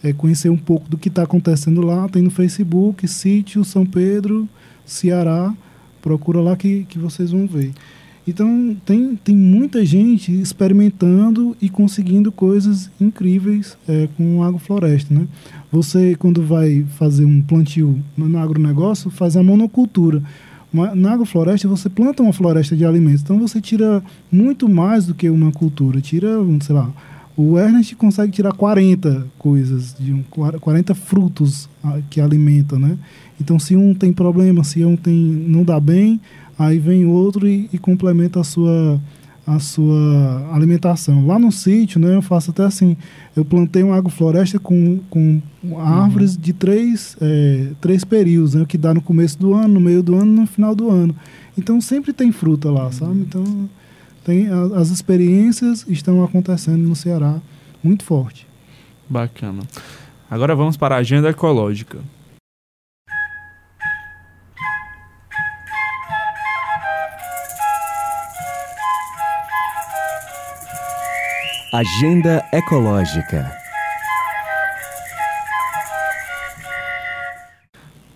é, 0.04 0.12
conhecer 0.12 0.50
um 0.50 0.58
pouco 0.58 0.90
do 0.90 0.98
que 0.98 1.08
está 1.08 1.22
acontecendo 1.22 1.82
lá, 1.82 2.10
tem 2.10 2.24
no 2.24 2.32
Facebook, 2.32 3.08
Sítio 3.08 3.64
São 3.64 3.86
Pedro, 3.86 4.50
Ceará. 4.84 5.54
Procura 6.02 6.42
lá 6.42 6.56
que, 6.56 6.84
que 6.86 6.98
vocês 6.98 7.30
vão 7.30 7.46
ver. 7.46 7.72
Então, 8.28 8.78
tem, 8.86 9.16
tem 9.16 9.36
muita 9.36 9.84
gente 9.84 10.32
experimentando 10.32 11.58
e 11.60 11.70
conseguindo 11.70 12.32
coisas 12.32 12.90
incríveis 13.00 13.76
é, 13.88 14.08
com 14.16 14.44
agrofloresta, 14.44 15.14
né? 15.14 15.28
Você, 15.72 16.16
quando 16.16 16.44
vai 16.44 16.86
fazer 16.98 17.26
um 17.26 17.42
plantio 17.42 18.00
no 18.16 18.38
agronegócio, 18.38 19.10
faz 19.10 19.36
a 19.36 19.44
monocultura. 19.44 20.22
Na 20.72 21.14
agrofloresta, 21.14 21.68
você 21.68 21.90
planta 21.90 22.24
uma 22.24 22.32
floresta 22.32 22.76
de 22.76 22.86
alimentos. 22.86 23.22
Então, 23.22 23.40
você 23.40 23.60
tira 23.60 24.04
muito 24.32 24.70
mais 24.70 25.06
do 25.06 25.14
que 25.14 25.30
uma 25.30 25.52
cultura. 25.52 26.00
Tira, 26.00 26.30
sei 26.62 26.76
lá, 26.76 26.92
o 27.36 27.58
Ernest 27.58 27.96
consegue 27.96 28.32
tirar 28.32 28.52
40 28.54 29.28
coisas, 29.38 29.96
de 29.98 30.14
um, 30.14 30.24
40 30.24 30.94
frutos 30.94 31.70
ah, 31.84 32.00
que 32.10 32.20
alimentam, 32.20 32.78
né? 32.78 32.98
Então, 33.40 33.58
se 33.58 33.76
um 33.76 33.94
tem 33.94 34.14
problema, 34.14 34.64
se 34.64 34.84
um 34.86 34.96
tem, 34.96 35.16
não 35.16 35.64
dá 35.64 35.80
bem, 35.80 36.20
aí 36.58 36.78
vem 36.78 37.06
outro 37.06 37.48
e, 37.48 37.70
e, 37.74 37.78
complementa 37.78 38.40
a 38.40 38.44
sua 38.44 39.00
a 39.46 39.58
sua 39.58 40.50
alimentação. 40.54 41.26
Lá 41.26 41.40
no 41.40 41.52
sítio, 41.52 42.00
né, 42.00 42.16
eu 42.16 42.22
faço 42.22 42.52
até 42.52 42.64
assim, 42.64 42.96
eu 43.36 43.44
plantei 43.44 43.82
uma 43.82 43.98
agrofloresta 43.98 44.60
com, 44.60 45.00
com 45.10 45.42
árvores 45.78 46.36
uhum. 46.36 46.42
de 46.42 46.54
três, 46.54 47.18
é, 47.20 47.70
três 47.82 48.04
períodos, 48.06 48.54
né, 48.54 48.66
que 48.68 48.78
dá 48.78 48.94
no 48.94 49.02
começo 49.02 49.40
do 49.40 49.54
ano, 49.54 49.74
no 49.74 49.80
meio 49.80 50.04
do 50.04 50.16
ano 50.16 50.42
no 50.42 50.48
final 50.48 50.76
do 50.76 50.90
ano. 50.90 51.16
Então 51.58 51.82
sempre 51.82 52.14
tem 52.14 52.32
fruta 52.32 52.70
lá, 52.70 52.86
uhum. 52.86 52.92
sabe? 52.92 53.20
Então 53.20 53.70
tem, 54.24 54.48
a, 54.48 54.80
as 54.80 54.90
experiências 54.90 55.86
estão 55.88 56.24
acontecendo 56.24 56.88
no 56.88 56.96
Ceará 56.96 57.40
muito 57.84 58.04
forte. 58.04 58.48
Bacana. 59.10 59.64
Agora 60.30 60.56
vamos 60.56 60.78
para 60.78 60.96
a 60.96 61.00
agenda 61.00 61.30
ecológica. 61.30 62.00
Agenda 71.74 72.46
Ecológica. 72.52 73.50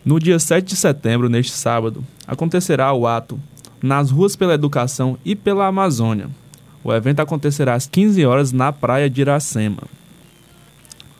No 0.04 0.20
dia 0.20 0.38
7 0.38 0.68
de 0.68 0.76
setembro, 0.76 1.30
neste 1.30 1.54
sábado, 1.54 2.04
acontecerá 2.28 2.92
o 2.92 3.08
ato 3.08 3.40
Nas 3.86 4.12
Ruas 4.12 4.36
pela 4.36 4.54
Educação 4.54 5.18
e 5.24 5.36
pela 5.36 5.68
Amazônia. 5.68 6.30
O 6.84 6.94
evento 6.94 7.20
acontecerá 7.20 7.74
às 7.74 7.88
15 7.88 8.26
horas 8.26 8.52
na 8.52 8.74
praia 8.74 9.10
de 9.10 9.22
Iracema. 9.22 9.84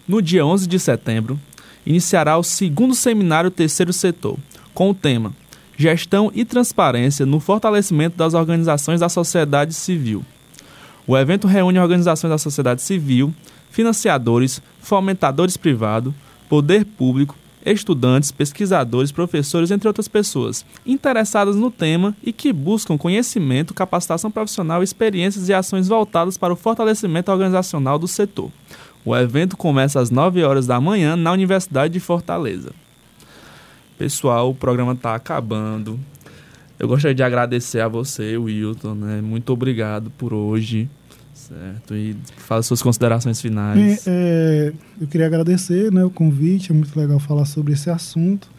No 0.08 0.22
dia 0.22 0.46
11 0.46 0.68
de 0.68 0.80
setembro, 0.80 1.40
iniciará 1.86 2.38
o 2.38 2.44
segundo 2.44 2.94
seminário 2.96 3.52
Terceiro 3.52 3.94
Setor, 3.94 4.38
com 4.74 4.90
o 4.90 4.94
tema 4.94 5.34
Gestão 5.78 6.32
e 6.34 6.44
Transparência 6.44 7.26
no 7.26 7.40
Fortalecimento 7.40 8.18
das 8.18 8.34
Organizações 8.34 9.00
da 9.00 9.10
Sociedade 9.10 9.74
Civil 9.74 10.26
o 11.08 11.16
evento 11.16 11.48
reúne 11.48 11.80
organizações 11.80 12.32
da 12.32 12.38
sociedade 12.38 12.82
civil, 12.82 13.34
financiadores, 13.70 14.62
fomentadores 14.80 15.56
privados, 15.56 16.14
poder 16.50 16.86
público, 16.86 17.36
estudantes, 17.72 18.32
pesquisadores, 18.32 19.12
professores, 19.12 19.72
entre 19.72 19.88
outras 19.88 20.08
pessoas, 20.08 20.66
interessadas 20.86 21.56
no 21.56 21.72
tema 21.72 22.16
e 22.24 22.32
que 22.32 22.54
buscam 22.54 22.98
conhecimento, 22.98 23.74
capacitação 23.74 24.30
profissional, 24.30 24.84
experiências 24.84 25.50
e 25.50 25.54
ações 25.54 25.88
voltadas 25.88 26.38
para 26.38 26.54
o 26.54 26.56
fortalecimento 26.56 27.32
organizacional 27.32 27.98
do 27.98 28.08
setor. 28.08 28.52
O 29.04 29.16
evento 29.16 29.56
começa 29.56 30.00
às 30.00 30.10
9 30.10 30.44
horas 30.44 30.66
da 30.66 30.80
manhã 30.82 31.16
na 31.16 31.32
Universidade 31.32 31.94
de 31.94 32.00
Fortaleza. 32.00 32.72
Pessoal, 33.98 34.50
o 34.50 34.56
programa 34.56 34.94
está 34.94 35.16
acabando. 35.16 36.00
Eu 36.78 36.88
gostaria 36.88 37.16
de 37.16 37.24
agradecer 37.24 37.80
a 37.80 37.88
você, 37.88 38.36
Wilton, 38.36 38.96
né? 38.96 39.22
Muito 39.22 39.54
obrigado 39.54 40.12
por 40.12 40.34
hoje, 40.34 40.90
certo? 41.48 41.96
E 41.96 42.16
fala 42.38 42.62
suas 42.64 42.82
considerações 42.82 43.42
finais. 43.42 44.06
É, 44.08 44.72
é, 44.72 44.74
eu 45.02 45.08
queria 45.08 45.28
agradecer 45.28 45.92
né, 45.92 46.04
o 46.04 46.10
convite, 46.10 46.72
é 46.72 46.76
muito 46.76 46.98
legal 46.98 47.20
falar 47.20 47.46
sobre 47.46 47.74
esse 47.74 47.90
assunto. 47.90 48.50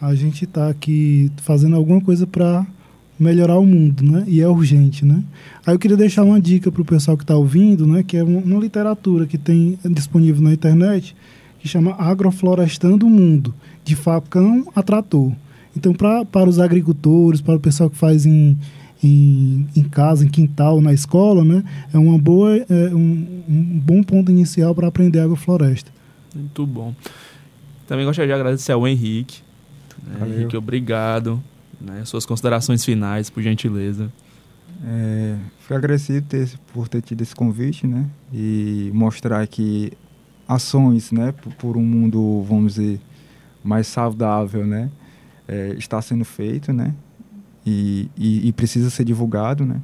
A 0.00 0.14
gente 0.14 0.44
está 0.44 0.68
aqui 0.68 1.30
fazendo 1.38 1.76
alguma 1.76 2.00
coisa 2.00 2.26
para 2.26 2.66
melhorar 3.18 3.58
o 3.58 3.64
mundo, 3.64 4.02
né? 4.02 4.24
E 4.26 4.40
é 4.40 4.48
urgente, 4.48 5.04
né? 5.04 5.22
Aí 5.64 5.74
eu 5.74 5.78
queria 5.78 5.96
deixar 5.96 6.24
uma 6.24 6.40
dica 6.40 6.70
para 6.70 6.82
o 6.82 6.84
pessoal 6.84 7.16
que 7.16 7.22
está 7.22 7.36
ouvindo, 7.36 7.86
né? 7.86 8.02
Que 8.02 8.16
é 8.16 8.24
uma 8.24 8.60
literatura 8.60 9.24
que 9.24 9.38
tem 9.38 9.78
disponível 9.90 10.42
na 10.42 10.52
internet 10.52 11.14
que 11.60 11.68
chama 11.68 11.94
Agroflorestando 11.94 13.06
o 13.06 13.10
Mundo, 13.10 13.54
de 13.84 13.96
Facão 13.96 14.66
a 14.74 14.82
Trator. 14.82 15.32
Então, 15.74 15.94
pra, 15.94 16.24
para 16.24 16.48
os 16.48 16.58
agricultores, 16.58 17.40
para 17.40 17.54
o 17.54 17.60
pessoal 17.60 17.88
que 17.88 17.96
faz 17.96 18.26
em, 18.26 18.58
em, 19.06 19.66
em 19.76 19.82
casa, 19.84 20.24
em 20.24 20.28
quintal, 20.28 20.80
na 20.80 20.92
escola, 20.92 21.44
né, 21.44 21.62
é, 21.92 21.98
uma 21.98 22.18
boa, 22.18 22.56
é 22.56 22.94
um, 22.94 23.42
um 23.48 23.80
bom 23.80 24.02
ponto 24.02 24.30
inicial 24.30 24.74
para 24.74 24.88
aprender 24.88 25.20
agrofloresta. 25.20 25.90
Muito 26.34 26.66
bom. 26.66 26.94
Também 27.86 28.04
gostaria 28.04 28.28
de 28.28 28.32
agradecer 28.32 28.72
ao 28.72 28.86
Henrique. 28.88 29.42
Né, 30.02 30.26
Henrique, 30.28 30.56
obrigado. 30.56 31.42
Né, 31.80 32.04
suas 32.04 32.24
considerações 32.24 32.84
finais, 32.84 33.28
por 33.28 33.42
gentileza. 33.42 34.10
É, 34.84 35.36
fui 35.60 35.76
agradecido 35.76 36.26
ter, 36.26 36.48
por 36.72 36.88
ter 36.88 37.02
tido 37.02 37.20
esse 37.22 37.34
convite, 37.34 37.86
né? 37.86 38.06
E 38.32 38.90
mostrar 38.92 39.46
que 39.46 39.92
ações, 40.48 41.12
né, 41.12 41.32
por, 41.32 41.52
por 41.54 41.76
um 41.76 41.82
mundo, 41.82 42.42
vamos 42.42 42.74
dizer, 42.74 43.00
mais 43.62 43.86
saudável, 43.86 44.66
né? 44.66 44.90
é, 45.46 45.74
está 45.78 46.00
sendo 46.00 46.24
feito, 46.24 46.72
né? 46.72 46.94
E, 47.66 48.10
e, 48.16 48.48
e, 48.48 48.52
precisa 48.52 48.90
ser 48.90 49.04
divulgado, 49.04 49.64
né? 49.64 49.80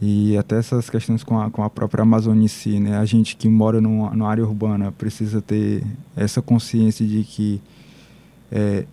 E 0.00 0.36
até 0.36 0.58
essas 0.58 0.88
questões 0.90 1.24
com 1.24 1.40
a, 1.40 1.50
com 1.50 1.62
a 1.62 1.70
própria 1.70 2.02
Amazônia 2.02 2.44
em 2.44 2.48
si, 2.48 2.78
né? 2.78 2.98
A 2.98 3.04
gente 3.04 3.36
que 3.36 3.48
mora 3.48 3.80
numa, 3.80 4.10
numa 4.10 4.28
área 4.28 4.44
urbana 4.44 4.92
precisa 4.92 5.40
ter 5.40 5.82
essa 6.14 6.42
consciência 6.42 7.06
de 7.06 7.24
que 7.24 7.60
é, 8.52 8.84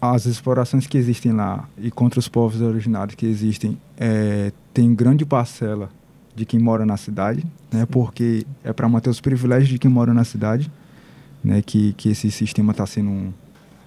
as 0.00 0.26
explorações 0.26 0.86
que 0.86 0.98
existem 0.98 1.32
lá 1.32 1.68
e 1.78 1.90
contra 1.90 2.20
os 2.20 2.28
povos 2.28 2.60
originários 2.60 3.14
que 3.14 3.26
existem 3.26 3.78
é, 3.96 4.52
tem 4.72 4.94
grande 4.94 5.24
parcela 5.24 5.90
de 6.34 6.44
quem 6.44 6.60
mora 6.60 6.84
na 6.84 6.98
cidade, 6.98 7.44
né? 7.72 7.86
Porque 7.86 8.46
é 8.62 8.72
para 8.72 8.86
manter 8.88 9.08
os 9.08 9.20
privilégios 9.20 9.70
de 9.70 9.78
quem 9.78 9.90
mora 9.90 10.12
na 10.12 10.22
cidade, 10.22 10.70
né? 11.42 11.62
Que, 11.62 11.94
que 11.94 12.10
esse 12.10 12.30
sistema 12.30 12.72
está 12.72 12.86
sendo 12.86 13.32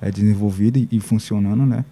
é, 0.01 0.09
desenvolvida 0.09 0.79
e, 0.79 0.87
e, 0.91 0.99
funcionando, 0.99 1.63
né? 1.63 1.85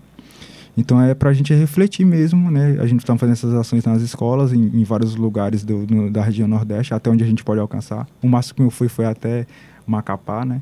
Então 0.78 1.02
é 1.02 1.16
para 1.16 1.32
a 1.32 1.34
gente 1.34 1.52
refletir 1.56 2.06
mesmo, 2.06 2.52
né? 2.52 2.78
A 2.80 2.86
gente 2.86 3.00
está 3.00 3.18
fazendo 3.18 3.34
essas 3.34 3.54
ações 3.56 3.84
nas 3.84 4.04
escolas, 4.04 4.54
em, 4.54 4.62
em 4.62 4.84
vários 4.84 5.16
lugares 5.16 5.63
do, 5.63 5.88
no, 5.88 6.12
da 6.12 6.22
região 6.22 6.48
Nordeste, 6.48 6.94
até 6.94 7.10
onde 7.10 7.24
a 7.24 7.28
gente 7.28 7.44
pode 7.44 7.60
alcançar. 7.60 8.08
O 8.22 8.28
máximo 8.28 8.58
que 8.58 8.62
eu 8.62 8.70
fui 8.70 8.88
foi 8.88 9.06
até 9.06 9.48
Macapá, 9.88 10.46
né? 10.46 10.62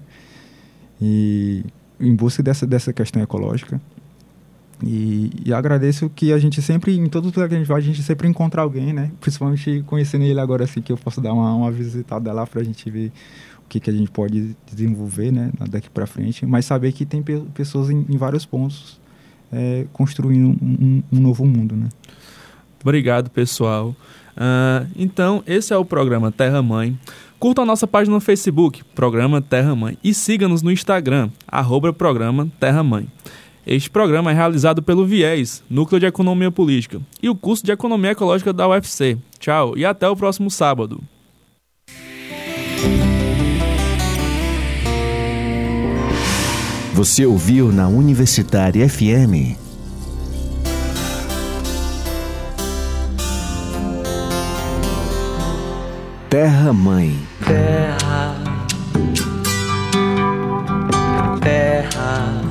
E 1.02 1.66
em 2.00 2.16
busca 2.16 2.42
dessa, 2.42 2.66
dessa 2.66 2.94
questão 2.94 3.22
ecológica. 3.22 3.82
E, 4.84 5.32
e, 5.46 5.54
agradeço 5.54 6.10
que 6.10 6.34
a 6.34 6.40
gente 6.40 6.62
sempre, 6.62 6.98
em 6.98 7.08
todo 7.08 7.26
lugar 7.26 7.48
que 7.48 7.56
a 7.56 7.58
gente 7.58 7.68
vai, 7.68 7.78
a 7.78 7.84
gente 7.84 8.04
sempre 8.04 8.28
encontra 8.28 8.62
alguém, 8.62 8.94
né? 8.94 9.12
Principalmente 9.20 9.84
conhecendo 9.86 10.24
ele 10.24 10.40
agora, 10.40 10.64
assim, 10.64 10.82
que 10.82 10.92
eu 10.92 10.98
posso 10.98 11.22
dar 11.22 11.34
uma, 11.34 11.54
uma 11.54 11.72
visitada 11.72 12.32
lá 12.34 12.46
para 12.46 12.62
a 12.62 12.64
gente 12.64 12.90
ver 12.90 13.12
o 13.66 13.70
que, 13.70 13.80
que 13.80 13.90
a 13.90 13.94
gente 13.94 14.12
pode 14.12 14.56
desenvolver 14.72 15.32
né, 15.32 15.52
daqui 15.70 15.90
para 15.90 16.06
frente, 16.06 16.46
mas 16.46 16.66
saber 16.66 16.92
que 16.92 17.06
tem 17.06 17.24
pe 17.24 17.40
pessoas 17.54 17.90
em, 17.90 18.06
em, 18.08 18.16
vários 18.16 18.46
pontos 18.46 19.00
é, 19.52 19.86
construindo 19.94 20.58
um, 20.62 21.04
um, 21.12 21.20
novo 21.20 21.46
mundo. 21.46 21.76
Né? 21.76 21.90
Obrigado, 22.82 23.30
pessoal. 23.30 23.96
Uh, 24.36 24.88
então, 24.96 25.44
esse 25.48 25.74
é 25.74 25.78
o 25.78 25.86
programa 25.86 26.32
Terra 26.32 26.62
Mãe. 26.62 26.98
Curta 27.40 27.62
a 27.62 27.66
nossa 27.66 27.86
página 27.86 28.16
no 28.16 28.22
Facebook, 28.22 28.84
Programa 28.96 29.42
Terra 29.42 29.76
Mãe, 29.76 29.98
e 30.04 30.14
siga-nos 30.14 30.62
no 30.62 30.72
Instagram, 30.72 31.30
arroba 31.48 31.92
Programa 31.92 32.50
Terra 32.60 32.82
Mãe. 32.84 33.08
Este 33.68 33.90
programa 33.90 34.32
é 34.32 34.34
realizado 34.34 34.82
pelo 34.84 35.06
Viés, 35.06 35.64
Núcleo 35.70 36.00
de 36.00 36.06
Economia 36.06 36.52
Política, 36.52 37.02
e 37.22 37.30
o 37.30 37.36
curso 37.36 37.66
de 37.66 37.72
Economia 37.72 38.12
Ecológica 38.12 38.54
da 38.54 38.68
UFC. 38.68 39.18
Tchau 39.40 39.78
e 39.78 39.84
até 39.84 40.08
o 40.08 40.16
próximo 40.16 40.50
sábado. 40.52 41.02
Você 46.96 47.26
ouviu 47.26 47.74
na 47.74 47.90
Universitária 47.90 48.88
FM 48.88 49.60
Terra 56.30 56.72
Mãe. 56.72 57.20
Terra, 57.46 58.36
terra, 61.42 62.42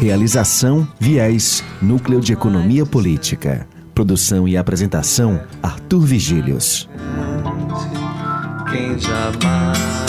Realização 0.00 0.88
Viés, 0.98 1.62
Núcleo 1.80 2.20
de 2.20 2.32
Economia 2.32 2.84
Política. 2.84 3.64
Produção 3.94 4.48
e 4.48 4.56
apresentação 4.56 5.40
Arthur 5.62 6.00
Vigílios. 6.00 6.88
quem 8.72 8.98
jamais 8.98 10.03